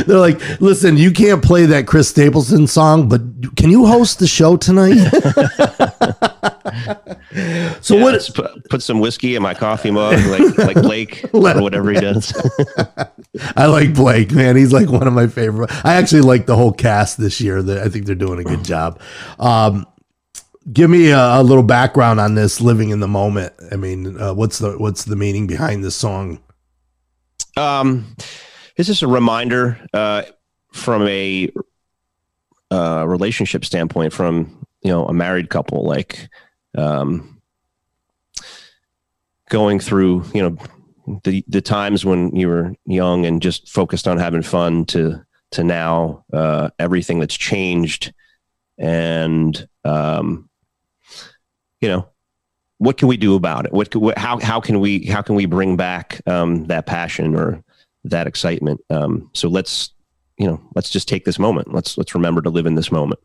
They're 0.06 0.18
like, 0.18 0.40
listen, 0.60 0.96
you 0.96 1.12
can't 1.12 1.44
play 1.44 1.66
that 1.66 1.86
Chris 1.86 2.08
Stapleton 2.08 2.66
song, 2.66 3.08
but 3.08 3.20
can 3.56 3.70
you 3.70 3.86
host 3.86 4.18
the 4.18 4.26
show 4.26 4.56
tonight? 4.56 4.94
so 7.82 7.96
Yeah, 7.96 8.02
what? 8.02 8.30
put, 8.34 8.68
put 8.70 8.82
some 8.82 9.00
whiskey 9.00 9.36
in 9.36 9.42
my 9.42 9.54
coffee 9.54 9.90
mug, 9.90 10.18
like 10.26 10.58
like 10.58 10.82
Blake 10.82 11.24
or 11.34 11.62
whatever 11.62 11.90
he 11.90 12.00
does. 12.00 12.32
I 13.56 13.66
like 13.66 13.94
Blake, 13.94 14.32
man. 14.32 14.56
He's 14.56 14.72
like 14.72 14.88
one 14.88 15.06
of 15.06 15.12
my 15.12 15.26
favorite. 15.26 15.70
I 15.84 15.94
actually 15.94 16.22
like 16.22 16.46
the 16.46 16.56
whole 16.56 16.72
cast 16.72 17.18
this 17.18 17.40
year. 17.40 17.62
That 17.62 17.78
I 17.78 17.88
think 17.88 18.06
they're 18.06 18.14
doing 18.14 18.40
a 18.40 18.44
good 18.44 18.64
job. 18.64 19.00
Um, 19.38 19.86
give 20.70 20.90
me 20.90 21.10
a, 21.10 21.40
a, 21.40 21.42
little 21.42 21.62
background 21.62 22.20
on 22.20 22.34
this 22.34 22.60
living 22.60 22.90
in 22.90 23.00
the 23.00 23.08
moment. 23.08 23.52
I 23.70 23.76
mean, 23.76 24.20
uh, 24.20 24.34
what's 24.34 24.58
the 24.58 24.78
what's 24.78 25.04
the 25.04 25.16
meaning 25.16 25.46
behind 25.46 25.84
this 25.84 25.96
song? 25.96 26.40
Um, 27.56 28.16
just 28.76 29.02
a 29.02 29.08
reminder 29.08 29.78
uh, 29.92 30.22
from 30.72 31.06
a 31.06 31.50
uh, 32.70 33.04
relationship 33.06 33.64
standpoint, 33.64 34.12
from 34.12 34.66
you 34.82 34.90
know 34.90 35.06
a 35.06 35.12
married 35.12 35.50
couple, 35.50 35.84
like 35.84 36.28
um, 36.76 37.40
going 39.48 39.78
through 39.80 40.24
you 40.34 40.42
know 40.42 41.20
the 41.24 41.44
the 41.48 41.60
times 41.60 42.04
when 42.04 42.34
you 42.34 42.48
were 42.48 42.74
young 42.86 43.26
and 43.26 43.42
just 43.42 43.68
focused 43.68 44.06
on 44.06 44.18
having 44.18 44.42
fun 44.42 44.84
to 44.86 45.24
to 45.50 45.64
now 45.64 46.24
uh, 46.32 46.70
everything 46.78 47.18
that's 47.18 47.36
changed 47.36 48.12
and 48.78 49.68
um, 49.84 50.48
you 51.82 51.88
know 51.88 52.08
what 52.82 52.96
can 52.96 53.06
we 53.06 53.16
do 53.16 53.36
about 53.36 53.64
it? 53.64 53.72
What, 53.72 53.94
what 53.94 54.18
how 54.18 54.40
how 54.40 54.60
can 54.60 54.80
we 54.80 55.06
how 55.06 55.22
can 55.22 55.36
we 55.36 55.46
bring 55.46 55.76
back 55.76 56.20
um, 56.26 56.64
that 56.64 56.86
passion 56.86 57.36
or 57.36 57.62
that 58.02 58.26
excitement? 58.26 58.80
Um, 58.90 59.30
so 59.34 59.48
let's 59.48 59.90
you 60.36 60.48
know 60.48 60.60
let's 60.74 60.90
just 60.90 61.06
take 61.06 61.24
this 61.24 61.38
moment. 61.38 61.72
Let's 61.72 61.96
let's 61.96 62.14
remember 62.14 62.42
to 62.42 62.50
live 62.50 62.66
in 62.66 62.74
this 62.74 62.90
moment. 62.90 63.20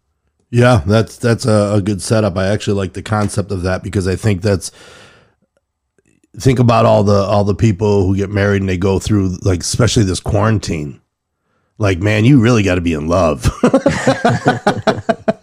Yeah 0.50 0.84
that's 0.86 1.18
that's 1.18 1.46
a, 1.46 1.74
a 1.76 1.82
good 1.82 2.02
setup. 2.02 2.38
I 2.38 2.48
actually 2.48 2.76
like 2.76 2.94
the 2.94 3.02
concept 3.02 3.52
of 3.52 3.64
that 3.64 3.84
because 3.84 4.08
i 4.08 4.16
think 4.16 4.42
that's 4.42 4.72
think 6.38 6.60
about 6.60 6.86
all 6.86 7.04
the 7.04 7.24
all 7.24 7.44
the 7.44 7.56
people 7.56 8.06
who 8.06 8.16
get 8.16 8.30
married 8.30 8.62
and 8.62 8.70
they 8.70 8.78
go 8.78 9.00
through 9.00 9.38
like 9.42 9.62
especially 9.62 10.04
this 10.04 10.20
quarantine. 10.20 11.02
Like 11.80 12.00
man 12.00 12.26
you 12.26 12.40
really 12.40 12.64
got 12.64 12.76
to 12.76 12.82
be 12.82 12.94
in 12.94 13.08
love 13.08 13.52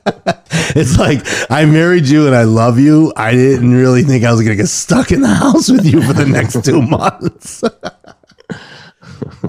it's 0.77 0.99
like 0.99 1.21
i 1.51 1.65
married 1.65 2.07
you 2.07 2.27
and 2.27 2.35
i 2.35 2.43
love 2.43 2.79
you 2.79 3.13
i 3.17 3.33
didn't 3.33 3.73
really 3.73 4.03
think 4.03 4.25
i 4.25 4.31
was 4.33 4.43
gonna 4.43 4.57
get 4.57 4.69
stuck 4.69 5.13
in 5.13 5.21
the 5.21 5.29
house 5.35 5.71
with 5.71 5.85
you 5.85 6.03
for 6.03 6.13
the 6.13 6.27
next 6.27 6.65
two 6.65 6.83
months 6.87 7.63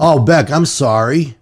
oh 0.00 0.24
beck 0.24 0.50
i'm 0.50 0.66
sorry 0.66 1.36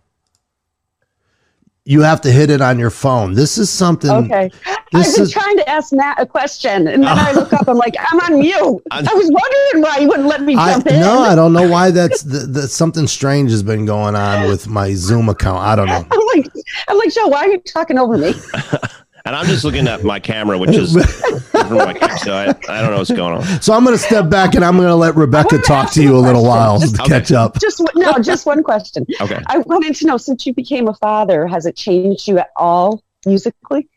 you 1.86 2.00
have 2.00 2.22
to 2.22 2.32
hit 2.32 2.48
it 2.48 2.62
on 2.62 2.78
your 2.78 2.90
phone. 2.90 3.34
This 3.34 3.58
is 3.58 3.68
something. 3.68 4.10
Okay. 4.10 4.50
I've 4.66 4.90
been 4.90 5.00
is, 5.02 5.30
trying 5.30 5.56
to 5.58 5.68
ask 5.68 5.92
Matt 5.92 6.18
a 6.18 6.24
question, 6.24 6.88
and 6.88 7.02
then 7.02 7.18
I 7.18 7.32
look 7.32 7.52
up. 7.52 7.68
I'm 7.68 7.76
like, 7.76 7.94
I'm 7.98 8.20
on 8.20 8.40
mute. 8.40 8.82
I 8.90 9.02
was 9.02 9.30
wondering 9.30 9.82
why 9.82 9.98
you 9.98 10.08
wouldn't 10.08 10.28
let 10.28 10.42
me 10.42 10.54
jump 10.54 10.86
I, 10.86 10.94
in. 10.94 11.00
No, 11.00 11.18
I 11.18 11.34
don't 11.34 11.52
know 11.52 11.68
why. 11.68 11.90
That's 11.90 12.22
the, 12.22 12.66
something 12.68 13.06
strange 13.06 13.50
has 13.50 13.62
been 13.62 13.84
going 13.84 14.14
on 14.14 14.48
with 14.48 14.66
my 14.66 14.94
Zoom 14.94 15.28
account. 15.28 15.58
I 15.58 15.76
don't 15.76 15.88
know. 15.88 16.06
I'm 16.10 16.26
like, 16.34 16.50
I'm 16.88 16.96
like, 16.96 17.12
Joe, 17.12 17.28
why 17.28 17.40
are 17.40 17.48
you 17.48 17.58
talking 17.58 17.98
over 17.98 18.16
me? 18.16 18.34
And 19.26 19.34
I'm 19.34 19.46
just 19.46 19.64
looking 19.64 19.88
at 19.88 20.04
my 20.04 20.20
camera, 20.20 20.58
which 20.58 20.76
is 20.76 20.92
from 20.92 21.76
my 21.76 21.94
camera, 21.94 22.18
so 22.18 22.34
I, 22.34 22.48
I 22.68 22.82
don't 22.82 22.90
know 22.90 22.98
what's 22.98 23.10
going 23.10 23.34
on. 23.34 23.62
So 23.62 23.72
I'm 23.72 23.82
going 23.82 23.96
to 23.96 24.02
step 24.02 24.28
back 24.28 24.54
and 24.54 24.62
I'm 24.62 24.76
going 24.76 24.88
to 24.88 24.94
let 24.94 25.16
Rebecca 25.16 25.58
talk 25.58 25.92
to 25.92 26.02
you 26.02 26.14
a 26.14 26.20
little 26.20 26.44
while 26.44 26.78
to 26.78 26.86
okay. 26.86 27.04
catch 27.08 27.32
up. 27.32 27.58
Just 27.58 27.82
no, 27.94 28.18
just 28.18 28.44
one 28.44 28.62
question. 28.62 29.06
Okay. 29.22 29.42
I 29.46 29.58
wanted 29.58 29.96
to 29.96 30.06
know 30.06 30.18
since 30.18 30.44
you 30.44 30.52
became 30.52 30.88
a 30.88 30.94
father, 30.94 31.46
has 31.46 31.64
it 31.64 31.74
changed 31.74 32.28
you 32.28 32.38
at 32.38 32.50
all 32.56 33.02
musically? 33.24 33.88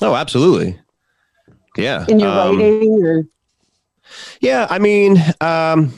Oh, 0.00 0.14
absolutely. 0.14 0.80
Yeah. 1.76 2.06
In 2.08 2.18
your 2.18 2.30
um, 2.30 2.56
writing 2.56 3.04
or? 3.04 3.24
Yeah, 4.40 4.66
I 4.70 4.78
mean, 4.78 5.22
um, 5.40 5.92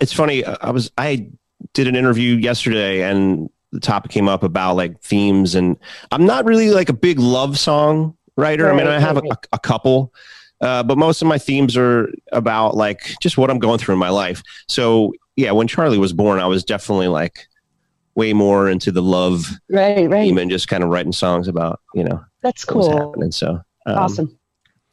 it's 0.00 0.12
funny. 0.12 0.44
I 0.44 0.70
was 0.70 0.90
I 0.96 1.28
did 1.74 1.86
an 1.86 1.94
interview 1.94 2.36
yesterday, 2.36 3.02
and 3.02 3.50
the 3.72 3.80
topic 3.80 4.10
came 4.10 4.28
up 4.28 4.42
about 4.42 4.76
like 4.76 5.00
themes 5.00 5.54
and 5.54 5.76
i'm 6.10 6.26
not 6.26 6.44
really 6.44 6.70
like 6.70 6.88
a 6.88 6.94
big 6.94 7.18
love 7.18 7.58
song 7.58 8.16
writer 8.36 8.64
right, 8.64 8.74
i 8.74 8.76
mean 8.76 8.86
i 8.86 8.98
have 8.98 9.16
right. 9.16 9.30
a, 9.30 9.36
a, 9.52 9.58
couple 9.58 10.12
uh, 10.60 10.82
but 10.82 10.98
most 10.98 11.22
of 11.22 11.28
my 11.28 11.38
themes 11.38 11.76
are 11.76 12.12
about 12.32 12.76
like 12.76 13.14
just 13.20 13.38
what 13.38 13.50
i'm 13.50 13.58
going 13.58 13.78
through 13.78 13.94
in 13.94 13.98
my 13.98 14.08
life 14.08 14.42
so 14.68 15.12
yeah 15.36 15.50
when 15.50 15.68
charlie 15.68 15.98
was 15.98 16.12
born 16.12 16.38
i 16.40 16.46
was 16.46 16.64
definitely 16.64 17.08
like 17.08 17.46
way 18.14 18.32
more 18.32 18.68
into 18.68 18.90
the 18.90 19.02
love 19.02 19.46
right 19.68 20.10
right 20.10 20.24
theme 20.24 20.38
and 20.38 20.50
just 20.50 20.68
kind 20.68 20.82
of 20.82 20.90
writing 20.90 21.12
songs 21.12 21.48
about 21.48 21.80
you 21.94 22.04
know 22.04 22.22
that's 22.42 22.64
cool 22.64 23.14
and 23.22 23.34
so 23.34 23.60
um, 23.86 23.98
awesome 23.98 24.38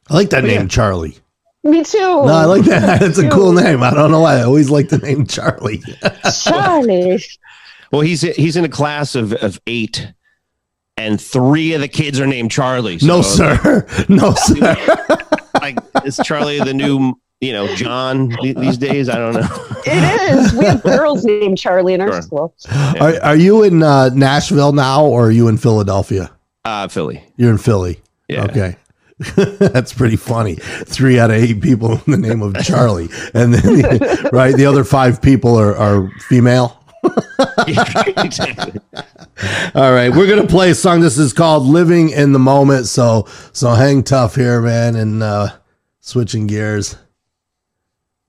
i 0.08 0.14
like 0.14 0.30
that 0.30 0.44
name 0.44 0.62
yeah. 0.62 0.68
charlie 0.68 1.18
me 1.64 1.82
too. 1.82 1.98
No, 1.98 2.28
I 2.28 2.44
like 2.44 2.64
that. 2.64 3.02
It's 3.08 3.18
a 3.18 3.28
cool 3.28 3.52
name. 3.52 3.82
I 3.82 3.92
don't 3.92 4.10
know 4.10 4.20
why. 4.20 4.36
I 4.36 4.42
always 4.42 4.70
like 4.70 4.88
the 4.88 4.98
name 4.98 5.26
Charlie. 5.26 5.82
Charlie. 6.44 7.22
Well, 7.92 8.02
he's 8.02 8.22
he's 8.22 8.56
in 8.56 8.64
a 8.64 8.68
class 8.68 9.14
of, 9.14 9.32
of 9.34 9.60
eight, 9.66 10.12
and 10.96 11.20
three 11.20 11.74
of 11.74 11.80
the 11.80 11.88
kids 11.88 12.20
are 12.20 12.26
named 12.26 12.50
Charlie. 12.50 12.98
So 12.98 13.06
no, 13.08 13.22
sir. 13.22 13.86
No, 14.08 14.34
sir. 14.36 14.76
like, 15.60 15.78
is 16.04 16.20
Charlie 16.24 16.58
the 16.58 16.74
new 16.74 17.14
you 17.40 17.52
know 17.52 17.74
John 17.74 18.36
these 18.42 18.78
days? 18.78 19.08
I 19.08 19.16
don't 19.16 19.34
know. 19.34 19.66
It 19.86 20.32
is. 20.32 20.52
We 20.52 20.64
have 20.66 20.82
girls 20.82 21.24
named 21.24 21.58
Charlie 21.58 21.94
in 21.94 22.00
our 22.00 22.12
sure. 22.12 22.22
school. 22.22 22.54
Yeah. 22.70 22.92
Are 23.00 23.22
Are 23.22 23.36
you 23.36 23.62
in 23.62 23.82
uh, 23.82 24.10
Nashville 24.10 24.72
now, 24.72 25.04
or 25.04 25.28
are 25.28 25.30
you 25.30 25.48
in 25.48 25.56
Philadelphia? 25.56 26.30
Uh, 26.64 26.88
Philly. 26.88 27.24
You're 27.36 27.52
in 27.52 27.58
Philly. 27.58 28.00
Yeah. 28.28 28.44
Okay. 28.44 28.76
That's 29.58 29.92
pretty 29.92 30.16
funny. 30.16 30.56
Three 30.56 31.18
out 31.18 31.30
of 31.30 31.36
eight 31.36 31.60
people 31.60 32.00
in 32.06 32.12
the 32.12 32.16
name 32.18 32.42
of 32.42 32.54
Charlie, 32.62 33.08
and 33.34 33.52
then 33.52 33.62
the, 33.62 34.30
right, 34.32 34.54
the 34.54 34.66
other 34.66 34.84
five 34.84 35.20
people 35.20 35.58
are, 35.58 35.76
are 35.76 36.08
female. 36.28 36.77
All 39.74 39.92
right, 39.92 40.10
we're 40.10 40.28
gonna 40.28 40.46
play 40.46 40.70
a 40.70 40.74
song. 40.74 41.00
This 41.00 41.18
is 41.18 41.32
called 41.32 41.64
"Living 41.64 42.10
in 42.10 42.32
the 42.32 42.38
Moment." 42.38 42.86
So, 42.86 43.26
so 43.52 43.70
hang 43.70 44.02
tough 44.02 44.34
here, 44.34 44.60
man, 44.60 44.96
and 44.96 45.22
uh, 45.22 45.50
switching 46.00 46.46
gears. 46.46 46.96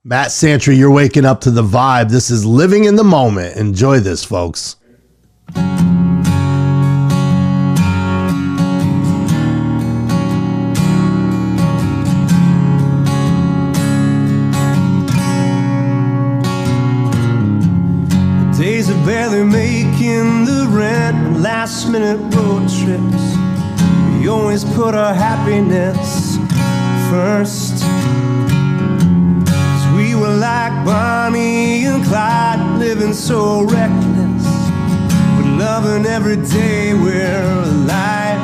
Matt 0.04 0.30
Santry, 0.30 0.76
you're 0.76 0.90
waking 0.90 1.24
up 1.24 1.40
to 1.42 1.50
the 1.50 1.62
vibe. 1.62 2.10
This 2.10 2.30
is 2.30 2.46
"Living 2.46 2.84
in 2.84 2.96
the 2.96 3.04
Moment." 3.04 3.56
Enjoy 3.56 3.98
this, 4.00 4.24
folks. 4.24 4.76
Minute 21.90 22.20
road 22.36 22.68
trips. 22.68 23.24
We 24.16 24.28
always 24.28 24.64
put 24.64 24.94
our 24.94 25.12
happiness 25.12 26.36
first. 27.10 27.82
Cause 29.44 29.84
we 29.96 30.14
were 30.14 30.36
like 30.36 30.72
Bonnie 30.84 31.86
and 31.86 32.04
Clyde, 32.04 32.78
living 32.78 33.12
so 33.12 33.62
reckless. 33.62 34.44
But 35.34 35.46
loving 35.58 36.06
every 36.06 36.36
day 36.36 36.94
we're 36.94 37.52
alive. 37.64 38.40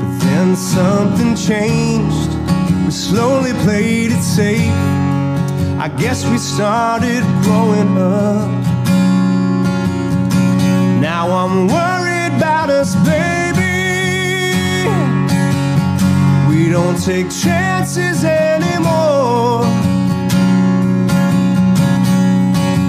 But 0.00 0.18
then 0.24 0.54
something 0.54 1.34
changed. 1.34 2.30
We 2.84 2.90
slowly 2.90 3.54
played 3.64 4.12
it 4.12 4.22
safe. 4.22 4.76
I 5.80 5.88
guess 5.88 6.26
we 6.28 6.36
started 6.36 7.22
growing 7.44 7.96
up. 7.96 8.50
Now 11.00 11.30
I'm 11.30 11.66
worried 11.68 12.03
about 12.36 12.70
us, 12.70 12.94
baby. 12.96 13.74
We 16.48 16.70
don't 16.70 16.98
take 17.02 17.30
chances 17.30 18.24
anymore. 18.24 19.64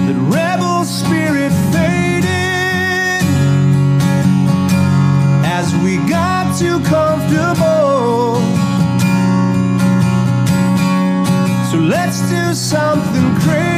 The 0.08 0.14
rebel 0.36 0.84
spirit 0.84 1.52
faded 1.72 3.22
as 5.44 5.74
we 5.84 5.96
got 6.08 6.56
too 6.58 6.80
comfortable. 6.80 8.40
So 11.70 11.78
let's 11.78 12.20
do 12.30 12.54
something 12.54 13.34
crazy. 13.40 13.75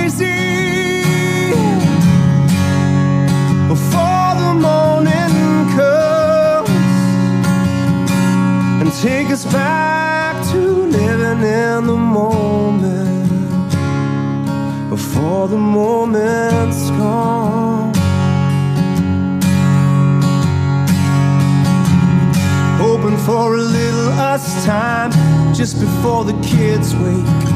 Take 9.02 9.30
us 9.30 9.44
back 9.44 10.34
to 10.50 10.58
living 10.58 11.42
in 11.46 11.86
the 11.86 11.96
moment 11.96 13.70
before 14.90 15.46
the 15.46 15.56
moment's 15.56 16.90
gone. 16.90 17.92
Hoping 22.78 23.16
for 23.18 23.54
a 23.54 23.58
little 23.58 24.08
us 24.18 24.64
time 24.64 25.12
just 25.54 25.78
before 25.78 26.24
the 26.24 26.36
kids 26.42 26.96
wake. 26.96 27.46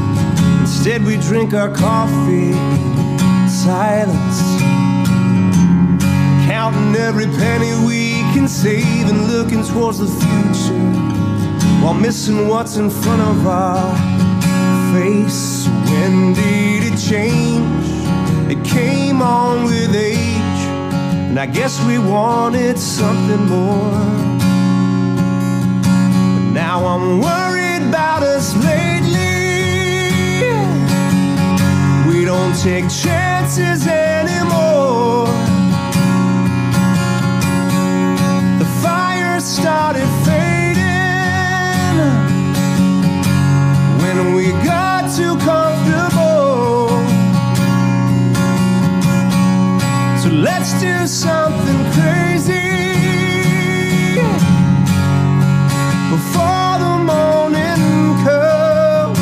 Instead, 0.60 1.04
we 1.04 1.16
drink 1.16 1.54
our 1.54 1.74
coffee 1.74 2.52
in 2.52 3.48
silence 3.48 4.40
counting 6.46 6.94
every 6.94 7.26
penny 7.26 7.72
we 7.84 8.20
can 8.32 8.46
save 8.46 9.08
and 9.08 9.26
looking 9.26 9.64
towards 9.64 9.98
the 9.98 10.06
future 10.06 11.01
while 11.82 11.94
missing 11.94 12.46
what's 12.46 12.76
in 12.76 12.88
front 12.88 13.20
of 13.20 13.46
our 13.46 13.96
face. 14.94 15.66
When 15.90 16.32
did 16.32 16.92
it 16.92 16.96
change? 16.96 17.86
It 18.52 18.64
came 18.64 19.20
on 19.20 19.64
with 19.64 19.94
age, 19.94 20.62
and 21.28 21.40
I 21.40 21.46
guess 21.46 21.84
we 21.86 21.98
wanted 21.98 22.78
something 22.78 23.46
more. 23.46 23.90
But 26.34 26.46
now 26.52 26.86
I'm 26.86 27.20
worried 27.20 27.88
about 27.88 28.22
us 28.22 28.54
lately. 28.64 29.32
We 32.08 32.24
don't 32.24 32.56
take 32.62 32.88
chances 32.90 33.86
anymore. 33.88 34.71
Too 45.22 45.36
comfortable. 45.36 46.88
So 50.22 50.28
let's 50.48 50.72
do 50.80 51.06
something 51.06 51.80
crazy 51.96 52.70
before 56.14 56.72
the 56.84 56.94
morning 57.12 57.82
comes 58.24 59.18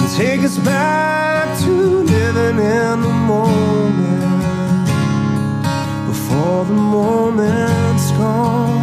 and 0.00 0.08
take 0.16 0.42
us 0.48 0.58
back 0.58 1.46
to 1.62 1.72
living 2.14 2.58
in 2.80 2.96
the 3.06 3.14
moment 3.32 4.86
before 6.06 6.64
the 6.70 6.78
moment's 6.96 8.10
gone. 8.12 8.81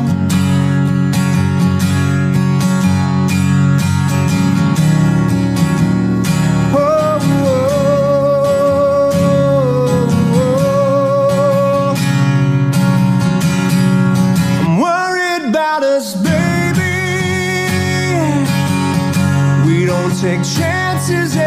Take 20.21 20.43
chances 20.43 21.37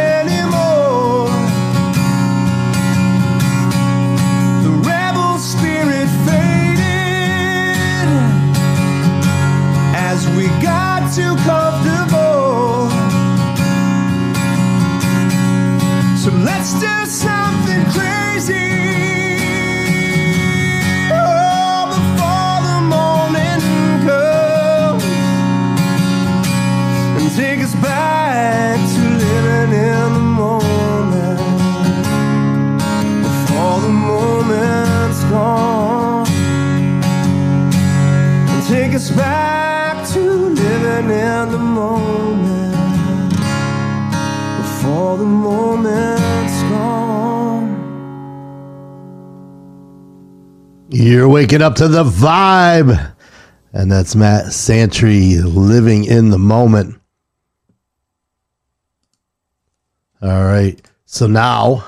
waking 51.42 51.60
up 51.60 51.74
to 51.74 51.88
the 51.88 52.04
vibe. 52.04 53.14
And 53.72 53.90
that's 53.90 54.14
Matt 54.14 54.52
Santry 54.52 55.38
living 55.38 56.04
in 56.04 56.30
the 56.30 56.38
moment. 56.38 57.00
All 60.22 60.44
right. 60.44 60.80
So 61.04 61.26
now, 61.26 61.84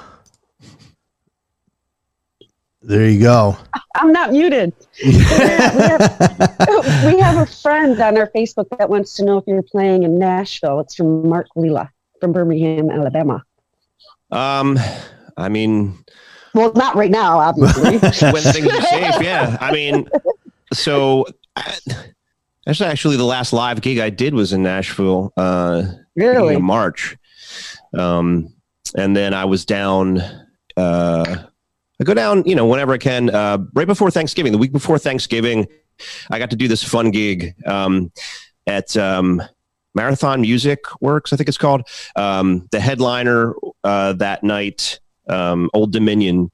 there 2.83 3.09
you 3.09 3.21
go. 3.21 3.57
I'm 3.95 4.11
not 4.11 4.33
muted. 4.33 4.73
we, 5.05 5.13
have, 5.13 7.05
we 7.07 7.21
have 7.21 7.37
a 7.37 7.47
friend 7.47 8.01
on 8.01 8.19
our 8.19 8.29
Facebook 8.35 8.67
that 8.77 8.91
wants 8.91 9.15
to 9.15 9.25
know 9.25 9.39
if 9.39 9.45
you're 9.47 9.63
playing 9.63 10.03
in 10.03 10.19
Nashville. 10.19 10.81
It's 10.81 10.97
from 10.97 11.29
Mark 11.29 11.47
Lila 11.55 11.93
from 12.21 12.33
Birmingham, 12.33 12.91
Alabama. 12.91 13.45
Um, 14.33 14.81
I 15.37 15.49
mean, 15.49 15.97
Well, 16.55 16.73
not 16.75 16.95
right 16.95 17.11
now, 17.11 17.39
obviously. 17.39 17.99
when 18.33 18.43
things 18.43 18.69
are 18.69 18.83
safe, 18.83 19.21
yeah. 19.21 19.59
I 19.61 19.73
mean, 19.73 20.09
so 20.73 21.27
I, 21.57 21.77
that's 22.65 22.81
actually 22.81 23.17
the 23.17 23.25
last 23.25 23.53
live 23.53 23.81
gig 23.81 23.99
I 23.99 24.11
did 24.11 24.35
was 24.35 24.53
in 24.53 24.63
Nashville. 24.63 25.33
Uh, 25.37 25.85
really? 26.17 26.55
of 26.55 26.63
March. 26.63 27.17
Um, 27.97 28.53
and 28.97 29.17
then 29.17 29.35
I 29.35 29.45
was 29.45 29.65
down. 29.65 30.21
Uh, 30.77 31.45
I 32.01 32.05
go 32.05 32.15
down, 32.15 32.45
you 32.45 32.55
know, 32.55 32.67
whenever 32.67 32.93
I 32.93 32.99
can. 32.99 33.31
Uh, 33.31 33.59
right 33.75 33.87
before 33.87 34.11
Thanksgiving, 34.11 34.53
the 34.53 34.59
week 34.59 34.73
before 34.73 34.99
Thanksgiving, 34.99 35.67
I 36.31 36.39
got 36.39 36.51
to 36.51 36.57
do 36.57 36.69
this 36.69 36.83
fun 36.83 37.11
gig 37.11 37.55
um, 37.67 38.13
at 38.67 38.97
um, 38.97 39.43
Marathon 39.95 40.41
Music 40.41 40.81
Works, 41.01 41.33
I 41.33 41.37
think 41.37 41.49
it's 41.49 41.59
called. 41.59 41.83
Um, 42.17 42.69
the 42.73 42.81
headliner 42.81 43.55
uh, 43.85 44.15
that 44.15 44.43
night, 44.43 45.01
um, 45.29 45.71
Old 45.75 45.93
Dominion, 45.93 46.51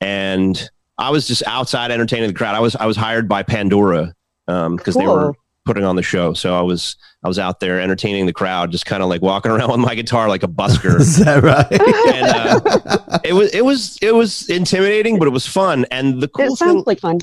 and 0.00 0.68
I 0.98 1.10
was 1.10 1.26
just 1.28 1.42
outside 1.46 1.90
entertaining 1.90 2.28
the 2.28 2.34
crowd. 2.34 2.54
I 2.54 2.60
was 2.60 2.76
I 2.76 2.86
was 2.86 2.96
hired 2.96 3.28
by 3.28 3.42
Pandora 3.42 4.14
um 4.48 4.76
because 4.76 4.94
they 4.94 5.06
were 5.06 5.32
putting 5.64 5.84
on 5.84 5.96
the 5.96 6.02
show, 6.02 6.32
so 6.34 6.58
I 6.58 6.62
was 6.62 6.96
I 7.22 7.28
was 7.28 7.38
out 7.38 7.60
there 7.60 7.80
entertaining 7.80 8.26
the 8.26 8.32
crowd, 8.32 8.70
just 8.72 8.86
kind 8.86 9.02
of 9.02 9.08
like 9.08 9.22
walking 9.22 9.50
around 9.52 9.70
with 9.70 9.80
my 9.80 9.94
guitar 9.94 10.28
like 10.28 10.42
a 10.42 10.48
busker. 10.48 10.96
Is 11.00 11.16
that 11.18 11.42
right? 11.42 11.72
and 12.14 12.26
uh, 12.26 13.18
it 13.24 13.32
was 13.34 13.52
it 13.54 13.64
was 13.64 13.98
it 14.00 14.14
was 14.14 14.48
intimidating, 14.48 15.18
but 15.18 15.28
it 15.28 15.32
was 15.32 15.46
fun. 15.46 15.84
And 15.90 16.20
the 16.20 16.28
cool 16.28 16.44
It 16.44 16.48
thing 16.48 16.56
sounds 16.56 16.86
like 16.86 17.00
fun. 17.00 17.18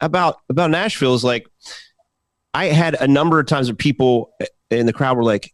about 0.00 0.38
about 0.48 0.70
Nashville 0.70 1.14
is 1.14 1.24
like 1.24 1.46
I 2.54 2.66
had 2.66 2.94
a 3.00 3.06
number 3.08 3.38
of 3.40 3.46
times 3.46 3.68
where 3.68 3.76
people 3.76 4.32
in 4.70 4.86
the 4.86 4.92
crowd 4.92 5.16
were 5.16 5.24
like, 5.24 5.52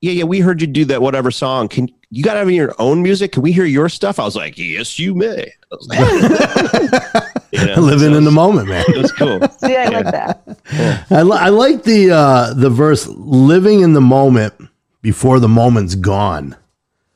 "Yeah, 0.00 0.12
yeah, 0.12 0.24
we 0.24 0.40
heard 0.40 0.60
you 0.60 0.66
do 0.66 0.84
that 0.86 1.02
whatever 1.02 1.30
song. 1.30 1.68
Can 1.68 1.88
you 2.10 2.22
got 2.22 2.34
to 2.34 2.40
have 2.40 2.50
your 2.50 2.74
own 2.78 3.02
music? 3.02 3.32
Can 3.32 3.42
we 3.42 3.52
hear 3.52 3.64
your 3.64 3.88
stuff?" 3.88 4.18
I 4.18 4.24
was 4.24 4.36
like, 4.36 4.56
"Yes, 4.58 4.98
you 4.98 5.14
may." 5.14 5.52
Like- 5.88 7.22
You 7.52 7.64
know, 7.64 7.74
Living 7.80 8.10
so 8.10 8.16
in 8.18 8.24
the 8.24 8.30
moment, 8.32 8.68
man. 8.68 8.84
It 8.88 8.96
was 8.98 9.12
cool. 9.12 9.40
See, 9.58 9.74
I 9.76 9.86
like 9.88 10.04
that. 10.06 11.06
I, 11.10 11.22
li- 11.22 11.38
I 11.38 11.48
like 11.48 11.84
the 11.84 12.10
uh, 12.10 12.52
the 12.54 12.68
verse 12.68 13.06
"living 13.08 13.80
in 13.80 13.92
the 13.94 14.00
moment 14.00 14.52
before 15.00 15.38
the 15.40 15.48
moment's 15.48 15.94
gone." 15.94 16.56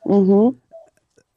hmm 0.03 0.49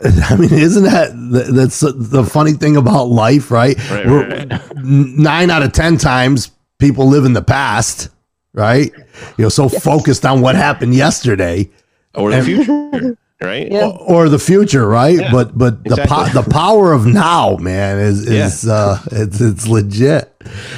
I 0.01 0.37
mean, 0.37 0.53
isn't 0.53 0.85
that 0.85 1.11
th- 1.33 1.55
that's 1.55 1.81
the 1.81 2.25
funny 2.25 2.53
thing 2.53 2.77
about 2.77 3.05
life, 3.09 3.51
right? 3.51 3.77
Right, 3.91 4.07
right, 4.07 4.51
right. 4.51 4.77
Nine 4.77 5.51
out 5.51 5.63
of 5.63 5.73
ten 5.73 5.99
times, 5.99 6.51
people 6.79 7.07
live 7.09 7.25
in 7.25 7.33
the 7.33 7.43
past, 7.43 8.09
right? 8.55 8.91
You 9.37 9.45
know, 9.45 9.49
so 9.51 9.69
focused 9.69 10.25
on 10.25 10.41
what 10.41 10.55
happened 10.57 10.95
yesterday 10.95 11.69
Or 12.15 12.31
the 12.31 12.43
future, 12.43 13.19
right? 13.43 13.71
Yeah. 13.71 13.89
or 13.89 14.29
the 14.29 14.39
future, 14.39 14.89
right? 14.89 15.19
Yeah, 15.19 15.31
but 15.33 15.57
but 15.59 15.85
the 15.85 15.97
po- 16.09 16.29
the 16.29 16.49
power 16.49 16.93
of 16.93 17.05
now, 17.07 17.57
man, 17.57 17.99
is 17.99 18.27
is 18.27 18.67
uh, 18.67 18.99
it's 19.13 19.41
it's 19.41 19.67
legit. 19.67 20.31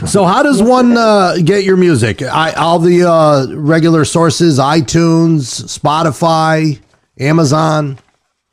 So 0.06 0.24
how 0.24 0.42
does 0.42 0.62
one 0.62 0.96
uh, 0.96 1.36
get 1.44 1.64
your 1.64 1.76
music? 1.76 2.22
I 2.22 2.52
all 2.52 2.78
the 2.78 3.04
uh, 3.08 3.46
regular 3.54 4.04
sources: 4.04 4.58
iTunes, 4.58 5.62
Spotify, 5.78 6.80
Amazon. 7.20 7.98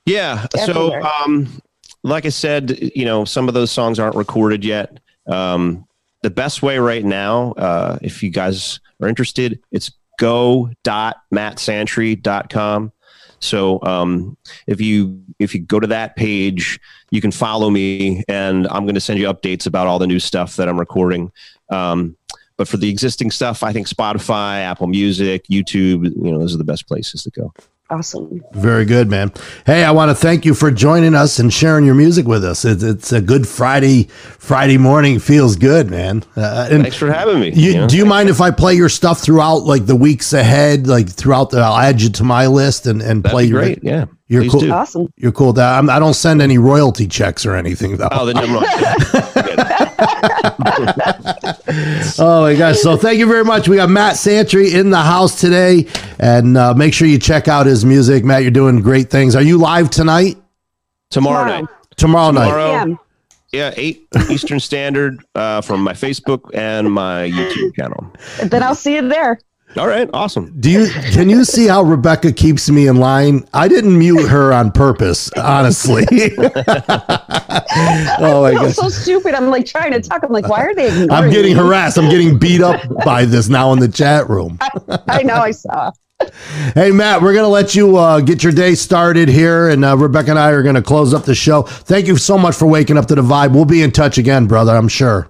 Yeah. 0.06 0.48
So, 0.66 1.02
um, 1.02 1.48
like 2.04 2.26
I 2.26 2.30
said, 2.30 2.78
you 2.94 3.06
know, 3.06 3.24
some 3.24 3.48
of 3.48 3.54
those 3.54 3.72
songs 3.72 4.00
aren't 4.00 4.18
recorded 4.18 4.66
yet. 4.66 5.00
Um, 5.28 5.88
the 6.24 6.30
best 6.30 6.62
way 6.62 6.78
right 6.78 7.06
now, 7.06 7.54
uh, 7.54 7.98
if 8.02 8.22
you 8.22 8.30
guys 8.30 8.82
are 9.04 9.08
interested, 9.08 9.60
it's 9.72 9.92
go.mattsantry.com. 10.20 12.92
So, 13.40 13.80
um, 13.84 14.38
if 14.68 14.80
you 14.80 15.22
if 15.38 15.54
you 15.54 15.62
go 15.62 15.80
to 15.80 15.88
that 15.88 16.16
page, 16.16 16.80
you 17.12 17.20
can 17.20 17.32
follow 17.32 17.70
me, 17.70 18.24
and 18.30 18.66
I'm 18.70 18.86
going 18.86 18.96
to 18.96 19.02
send 19.02 19.20
you 19.20 19.28
updates 19.28 19.68
about 19.68 19.86
all 19.86 20.00
the 20.00 20.08
new 20.08 20.20
stuff 20.20 20.56
that 20.56 20.70
I'm 20.70 20.80
recording. 20.80 21.30
Um, 21.70 22.16
but 22.56 22.70
for 22.70 22.78
the 22.78 22.90
existing 22.90 23.32
stuff, 23.32 23.62
I 23.62 23.74
think 23.74 23.90
Spotify, 23.90 24.60
Apple 24.60 24.88
Music, 24.88 25.44
YouTube, 25.52 26.06
you 26.06 26.32
know, 26.32 26.40
those 26.40 26.56
are 26.56 26.58
the 26.58 26.64
best 26.64 26.88
places 26.88 27.24
to 27.24 27.32
go. 27.32 27.54
Awesome. 27.98 28.42
Very 28.54 28.86
good, 28.86 29.10
man. 29.10 29.32
Hey, 29.66 29.84
I 29.84 29.92
want 29.92 30.10
to 30.10 30.16
thank 30.16 30.46
you 30.46 30.54
for 30.54 30.72
joining 30.72 31.14
us 31.16 31.38
and 31.40 31.54
sharing 31.54 31.86
your 31.86 31.96
music 31.96 32.26
with 32.26 32.44
us. 32.44 32.66
It's, 32.66 32.82
it's 32.84 33.12
a 33.12 33.22
good 33.22 33.48
Friday 33.48 34.04
Friday 34.40 34.78
morning. 34.78 35.20
Feels 35.20 35.56
good, 35.56 35.90
man. 35.92 36.24
Uh, 36.36 36.68
and 36.72 36.82
Thanks 36.82 36.98
for 36.98 37.12
having 37.12 37.40
me. 37.40 37.52
you, 37.54 37.72
you 37.72 37.78
know? 37.82 37.88
do 37.88 37.96
you 37.98 38.06
mind 38.06 38.30
if 38.30 38.42
I 38.42 38.52
play 38.52 38.74
your 38.74 38.90
stuff 38.90 39.22
throughout, 39.22 39.64
like 39.64 39.86
the 39.86 39.96
weeks 39.96 40.34
ahead, 40.34 40.88
like 40.88 41.08
throughout 41.10 41.52
the? 41.52 41.60
I'll 41.60 41.78
add 41.78 42.02
you 42.02 42.10
to 42.10 42.24
my 42.24 42.48
list 42.48 42.88
and 42.88 43.02
and 43.02 43.22
That'd 43.24 43.34
play 43.34 43.46
your. 43.46 43.60
great. 43.62 43.80
Yeah. 43.84 44.06
You're 44.28 44.44
Please 44.44 44.52
cool. 44.52 44.62
do. 44.62 44.72
Awesome. 44.72 45.08
You're 45.18 45.32
cool. 45.32 45.54
That 45.54 45.78
I'm, 45.78 45.90
I 45.90 46.00
don't 46.00 46.16
send 46.16 46.42
any 46.42 46.58
royalty 46.58 47.08
checks 47.08 47.46
or 47.46 47.56
anything 47.56 47.98
though. 47.98 48.08
Oh, 48.12 48.26
then 48.26 48.36
never 48.38 48.52
mind. 48.52 48.68
Oh 52.20 52.42
my 52.42 52.56
gosh! 52.56 52.80
So 52.80 52.96
thank 52.98 53.18
you 53.18 53.28
very 53.28 53.44
much. 53.44 53.68
We 53.68 53.78
got 53.78 53.90
Matt 53.90 54.18
Santry 54.18 54.74
in 54.74 54.90
the 54.92 55.02
house 55.02 55.40
today, 55.40 55.88
and 56.20 56.58
uh, 56.58 56.74
make 56.76 56.94
sure 56.94 57.08
you 57.08 57.18
check 57.18 57.48
out 57.48 57.66
his 57.66 57.84
music. 57.86 58.24
Matt, 58.24 58.44
you're 58.44 58.52
doing 58.52 58.82
great 58.82 59.10
things. 59.10 59.36
Are 59.36 59.42
you 59.42 59.58
live 59.58 59.90
tonight? 59.90 60.38
Tomorrow 61.10 61.46
Tomorrow. 61.46 61.62
night. 61.62 61.70
Tomorrow, 61.98 62.32
night. 62.32 62.46
Tomorrow. 62.46 62.72
Yeah. 62.72 62.96
Yeah, 63.52 63.74
eight 63.78 64.08
Eastern 64.32 64.60
Standard 64.60 65.24
uh, 65.36 65.62
from 65.62 65.84
my 65.84 65.94
Facebook 65.94 66.50
and 66.56 66.92
my 66.92 67.30
YouTube 67.30 67.76
channel. 67.76 68.12
Then 68.44 68.64
I'll 68.64 68.74
see 68.76 68.96
you 68.96 69.08
there. 69.08 69.40
All 69.78 69.88
right, 69.88 70.10
awesome. 70.14 70.54
Do 70.60 70.70
you 70.70 70.88
can 71.12 71.30
you 71.30 71.44
see 71.44 71.68
how 71.68 71.82
Rebecca 71.82 72.32
keeps 72.32 72.70
me 72.70 72.88
in 72.88 72.98
line? 72.98 73.48
I 73.54 73.68
didn't 73.68 73.98
mute 73.98 74.28
her 74.28 74.54
on 74.54 74.72
purpose, 74.72 75.32
honestly. 75.34 76.06
oh 76.14 76.52
my 78.44 78.52
I 78.52 78.56
feel 78.56 78.72
so 78.72 78.90
stupid. 78.90 79.34
I'm 79.34 79.50
like 79.50 79.66
trying 79.66 79.92
to 79.94 80.02
talk. 80.02 80.24
I'm 80.24 80.32
like, 80.32 80.48
why 80.48 80.64
are 80.64 80.76
they 80.76 81.08
I'm 81.10 81.32
getting 81.32 81.56
me? 81.56 81.64
harassed. 81.64 81.98
I'm 81.98 82.10
getting 82.10 82.38
beat 82.38 82.62
up 82.62 82.82
by 83.04 83.26
this 83.26 83.50
now 83.50 83.74
in 83.74 83.80
the 83.80 83.88
chat 83.88 84.30
room. 84.30 84.60
I 85.08 85.24
know 85.24 85.36
I 85.36 85.52
saw. 85.52 85.92
Hey, 86.76 86.92
Matt, 86.92 87.22
we're 87.22 87.34
going 87.34 87.44
to 87.44 87.50
let 87.50 87.76
you 87.76 87.98
uh, 87.98 88.22
get 88.22 88.44
your 88.44 88.54
day 88.54 88.76
started 88.76 89.28
here, 89.28 89.70
and 89.70 89.84
uh, 89.84 89.98
Rebecca 89.98 90.30
and 90.30 90.40
I 90.40 90.52
are 90.52 90.64
going 90.64 90.76
to 90.76 90.82
close 90.82 91.14
up 91.14 91.26
the 91.26 91.36
show. 91.36 91.64
Thank 91.64 92.08
you 92.08 92.16
so 92.16 92.38
much 92.38 92.56
for 92.56 92.66
waking 92.66 92.98
up 92.98 93.08
to 93.08 93.16
the 93.16 93.22
vibe. 93.22 93.54
We'll 93.54 93.66
be 93.66 93.82
in 93.82 93.92
touch 93.92 94.18
again, 94.18 94.48
brother, 94.48 94.74
I'm 94.74 94.88
sure. 94.88 95.30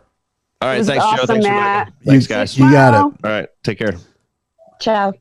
All 0.62 0.70
right, 0.70 0.78
was 0.78 0.88
thanks, 0.88 1.04
Joe. 1.04 1.26
Thanks, 1.26 1.46
Matt. 1.46 1.94
Thanks, 2.06 2.28
guys. 2.28 2.58
You 2.58 2.72
got 2.72 2.94
it. 2.94 2.98
All 2.98 3.14
right, 3.24 3.50
take 3.64 3.80
care. 3.80 3.94
Ciao. 4.84 5.14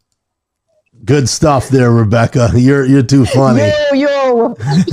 Good 1.04 1.28
stuff 1.28 1.68
there, 1.68 1.90
Rebecca. 1.92 2.50
You're 2.54 2.84
you're 2.84 3.02
too 3.02 3.24
funny. 3.24 3.70
Yo, 3.92 3.94
yo. 3.94 4.54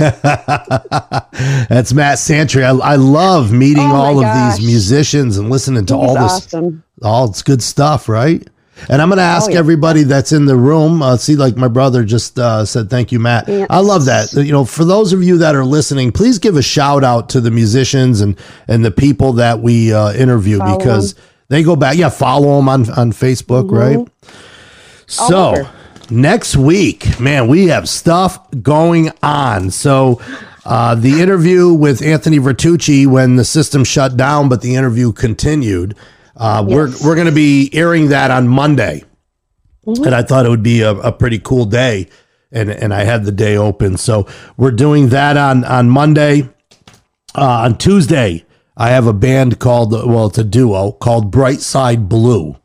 That's 1.68 1.92
Matt 1.92 2.18
Santry. 2.18 2.64
I, 2.64 2.70
I 2.72 2.94
love 2.96 3.52
meeting 3.52 3.84
Oh 3.90 3.94
all 3.96 4.24
of 4.24 4.56
these 4.56 4.66
musicians 4.66 5.38
and 5.38 5.50
listening 5.50 5.86
to 5.86 5.96
He's 5.96 6.08
all 6.08 6.14
this. 6.14 6.22
awesome. 6.32 6.82
all 7.02 7.28
it's 7.28 7.42
good 7.42 7.62
stuff, 7.62 8.08
right? 8.08 8.46
And 8.88 9.02
I'm 9.02 9.08
going 9.10 9.18
to 9.18 9.22
ask 9.22 9.50
Oh, 9.50 9.52
yeah. 9.52 9.58
everybody 9.58 10.04
that's 10.04 10.32
in 10.32 10.46
the 10.46 10.56
room. 10.56 11.02
Uh, 11.02 11.16
see, 11.18 11.36
like 11.36 11.54
my 11.56 11.68
brother 11.68 12.02
just 12.02 12.38
uh, 12.38 12.64
said, 12.64 12.88
thank 12.88 13.12
you, 13.12 13.18
Matt. 13.20 13.46
I 13.68 13.78
love 13.80 14.06
that. 14.06 14.32
You 14.32 14.52
know, 14.52 14.64
for 14.64 14.84
those 14.86 15.12
of 15.12 15.22
you 15.22 15.36
that 15.38 15.54
are 15.54 15.66
listening, 15.66 16.12
please 16.12 16.38
give 16.38 16.56
a 16.56 16.62
shout 16.62 17.04
out 17.04 17.28
to 17.30 17.40
the 17.42 17.50
musicians 17.50 18.20
and 18.22 18.36
and 18.68 18.84
the 18.84 18.90
people 18.90 19.34
that 19.34 19.60
we 19.60 19.92
uh, 19.92 20.12
interview 20.14 20.58
Follow 20.58 20.78
because 20.78 21.14
they 21.48 21.62
go 21.62 21.76
back. 21.76 21.96
Yeah, 21.98 22.08
follow 22.08 22.56
them 22.56 22.68
on 22.70 22.90
on 22.92 23.12
Facebook, 23.12 23.70
right? 23.70 24.08
So 25.10 25.24
Mm-hmm. 25.54 25.60
over. 25.60 25.70
next 26.10 26.56
week, 26.56 27.18
man, 27.20 27.48
we 27.48 27.66
have 27.68 27.88
stuff 27.88 28.38
going 28.62 29.10
on. 29.22 29.70
So. 29.70 30.20
Uh, 30.62 30.94
the 30.94 31.22
interview 31.22 31.72
with 31.72 32.02
Anthony 32.02 32.38
Vertucci 32.38 33.06
when 33.06 33.36
the 33.36 33.46
system 33.46 33.82
shut 33.82 34.18
down, 34.18 34.50
but 34.50 34.60
the 34.60 34.74
interview 34.76 35.10
continued. 35.10 35.96
Uh, 36.36 36.62
Yes. 36.68 36.74
We're 36.76 37.08
we're 37.08 37.14
going 37.14 37.26
to 37.28 37.32
be 37.32 37.70
airing 37.72 38.10
that 38.10 38.30
on 38.30 38.46
Monday, 38.46 39.02
and 39.86 40.14
I 40.14 40.22
thought 40.22 40.44
it 40.44 40.50
would 40.50 40.62
be 40.62 40.82
a, 40.82 40.90
a 40.92 41.12
pretty 41.12 41.38
cool 41.38 41.64
day, 41.64 42.08
and 42.52 42.70
and 42.70 42.92
I 42.92 43.04
had 43.04 43.24
the 43.24 43.32
day 43.32 43.56
open, 43.56 43.96
so 43.96 44.26
we're 44.58 44.70
doing 44.70 45.08
that 45.08 45.38
on 45.38 45.64
on 45.64 45.88
Monday. 45.88 46.42
Uh, 47.34 47.64
on 47.64 47.78
Tuesday, 47.78 48.44
I 48.76 48.90
have 48.90 49.06
a 49.06 49.14
band 49.14 49.58
called 49.60 49.92
well, 49.92 50.26
it's 50.26 50.38
a 50.38 50.44
duo 50.44 50.92
called 50.92 51.30
Bright 51.30 51.60
Side 51.60 52.06
Blue, 52.08 52.56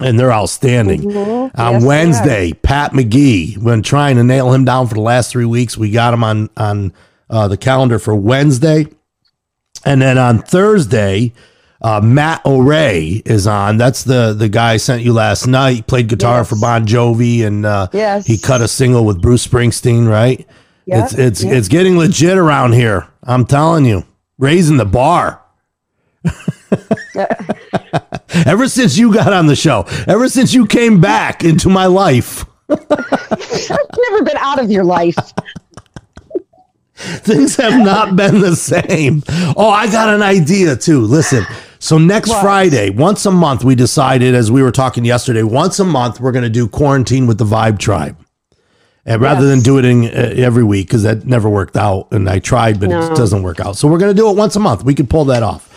and 0.00 0.18
they're 0.18 0.32
outstanding. 0.32 1.02
Mhm. 1.02 1.50
On 1.58 1.72
Yes, 1.74 1.84
Wednesday, 1.84 2.52
Pat 2.62 2.92
McGee. 2.92 3.62
Been 3.62 3.82
trying 3.82 4.16
to 4.16 4.24
nail 4.24 4.52
him 4.52 4.64
down 4.64 4.86
for 4.88 4.94
the 4.94 5.00
last 5.00 5.30
three 5.30 5.44
weeks. 5.44 5.76
We 5.78 5.90
got 5.90 6.14
him 6.14 6.24
on 6.24 6.48
on 6.56 6.92
uh, 7.28 7.48
the 7.48 7.56
calendar 7.56 7.98
for 7.98 8.14
Wednesday, 8.14 8.86
and 9.84 10.02
then 10.02 10.18
on 10.18 10.40
Thursday, 10.42 11.32
uh, 11.82 12.00
Matt 12.02 12.44
O'Ree 12.44 13.22
is 13.24 13.46
on. 13.46 13.76
That's 13.78 14.02
the 14.04 14.34
the 14.36 14.48
guy 14.48 14.72
I 14.72 14.76
sent 14.78 15.02
you 15.02 15.12
last 15.12 15.46
night. 15.46 15.76
He 15.76 15.82
played 15.82 16.08
guitar 16.08 16.38
Yes. 16.40 16.48
for 16.48 16.56
Bon 16.56 16.84
Jovi, 16.86 17.44
and 17.46 17.64
uh, 17.64 17.86
Yes. 17.92 18.26
he 18.26 18.36
cut 18.38 18.60
a 18.62 18.68
single 18.68 19.04
with 19.04 19.20
Bruce 19.22 19.46
Springsteen. 19.46 20.08
Right? 20.08 20.46
Yeah, 20.86 21.04
It's 21.04 21.14
it's 21.14 21.44
yeah. 21.44 21.52
it's 21.52 21.68
getting 21.68 21.96
legit 21.98 22.36
around 22.36 22.72
here. 22.72 23.06
I'm 23.22 23.44
telling 23.46 23.84
you, 23.84 24.04
raising 24.38 24.76
the 24.76 24.84
bar. 24.86 25.40
Ever 28.34 28.68
since 28.68 28.96
you 28.96 29.12
got 29.12 29.32
on 29.32 29.46
the 29.46 29.56
show, 29.56 29.84
ever 30.06 30.28
since 30.28 30.54
you 30.54 30.66
came 30.66 31.00
back 31.00 31.42
into 31.44 31.68
my 31.68 31.86
life, 31.86 32.44
I've 32.68 32.78
never 34.10 34.22
been 34.22 34.36
out 34.38 34.62
of 34.62 34.70
your 34.70 34.84
life. 34.84 35.16
things 36.94 37.56
have 37.56 37.78
not 37.82 38.14
been 38.16 38.40
the 38.40 38.54
same. 38.56 39.22
Oh, 39.56 39.70
I 39.70 39.90
got 39.90 40.14
an 40.14 40.22
idea 40.22 40.76
too. 40.76 41.00
Listen. 41.02 41.44
So 41.78 41.96
next 41.96 42.28
What? 42.28 42.42
Friday, 42.42 42.90
once 42.90 43.24
a 43.24 43.30
month, 43.30 43.64
we 43.64 43.74
decided, 43.74 44.34
as 44.34 44.50
we 44.52 44.62
were 44.62 44.70
talking 44.70 45.04
yesterday, 45.06 45.42
once 45.42 45.78
a 45.78 45.84
month 45.84 46.20
we're 46.20 46.32
going 46.32 46.44
to 46.44 46.50
do 46.50 46.68
quarantine 46.68 47.26
with 47.26 47.38
the 47.38 47.46
Vibe 47.46 47.78
Tribe, 47.78 48.18
and 49.06 49.22
rather 49.22 49.40
Yes. 49.46 49.48
than 49.50 49.60
do 49.60 49.78
it 49.78 49.86
in, 49.86 50.04
uh, 50.04 50.34
every 50.36 50.62
week 50.62 50.88
because 50.88 51.04
that 51.04 51.24
never 51.24 51.48
worked 51.48 51.78
out, 51.78 52.08
and 52.12 52.28
I 52.28 52.38
tried, 52.38 52.78
but 52.80 52.90
it 52.90 53.16
doesn't 53.16 53.42
work 53.42 53.60
out. 53.60 53.76
So 53.78 53.88
we're 53.88 53.96
going 53.98 54.14
to 54.14 54.20
do 54.22 54.28
it 54.28 54.36
once 54.36 54.56
a 54.56 54.60
month. 54.60 54.84
We 54.84 54.94
can 54.94 55.06
pull 55.06 55.24
that 55.26 55.42
off. 55.42 55.68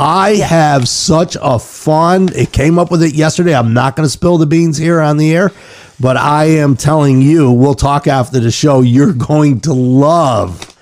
I 0.00 0.36
have 0.36 0.88
such 0.88 1.36
a 1.42 1.58
fun. 1.58 2.28
It 2.32 2.52
came 2.52 2.78
up 2.78 2.92
with 2.92 3.02
it 3.02 3.14
yesterday. 3.14 3.52
I'm 3.52 3.74
not 3.74 3.96
going 3.96 4.06
to 4.06 4.10
spill 4.10 4.38
the 4.38 4.46
beans 4.46 4.78
here 4.78 5.00
on 5.00 5.16
the 5.16 5.34
air, 5.34 5.50
but 5.98 6.16
I 6.16 6.44
am 6.44 6.76
telling 6.76 7.20
you, 7.20 7.50
we'll 7.50 7.74
talk 7.74 8.06
after 8.06 8.38
the 8.38 8.52
show. 8.52 8.80
You're 8.82 9.12
going 9.12 9.60
to 9.62 9.72
love 9.72 10.76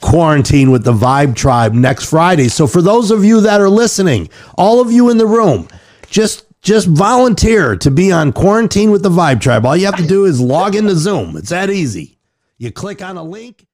quarantine 0.00 0.72
with 0.72 0.82
the 0.82 0.92
Vibe 0.92 1.36
Tribe 1.36 1.72
next 1.72 2.10
Friday. 2.10 2.48
So 2.48 2.66
for 2.66 2.82
those 2.82 3.12
of 3.12 3.24
you 3.24 3.40
that 3.42 3.60
are 3.60 3.70
listening, 3.70 4.28
all 4.56 4.80
of 4.80 4.90
you 4.90 5.08
in 5.08 5.18
the 5.18 5.26
room, 5.26 5.68
just 6.08 6.44
just 6.60 6.88
volunteer 6.88 7.76
to 7.76 7.92
be 7.92 8.10
on 8.10 8.32
quarantine 8.32 8.90
with 8.90 9.04
the 9.04 9.08
Vibe 9.08 9.40
Tribe. 9.40 9.64
All 9.64 9.76
you 9.76 9.86
have 9.86 9.96
to 9.96 10.06
do 10.06 10.24
is 10.24 10.40
log 10.40 10.74
into 10.74 10.96
Zoom. 10.96 11.36
It's 11.36 11.50
that 11.50 11.70
easy. 11.70 12.18
You 12.58 12.72
click 12.72 13.00
on 13.02 13.16
a 13.16 13.22
link 13.22 13.64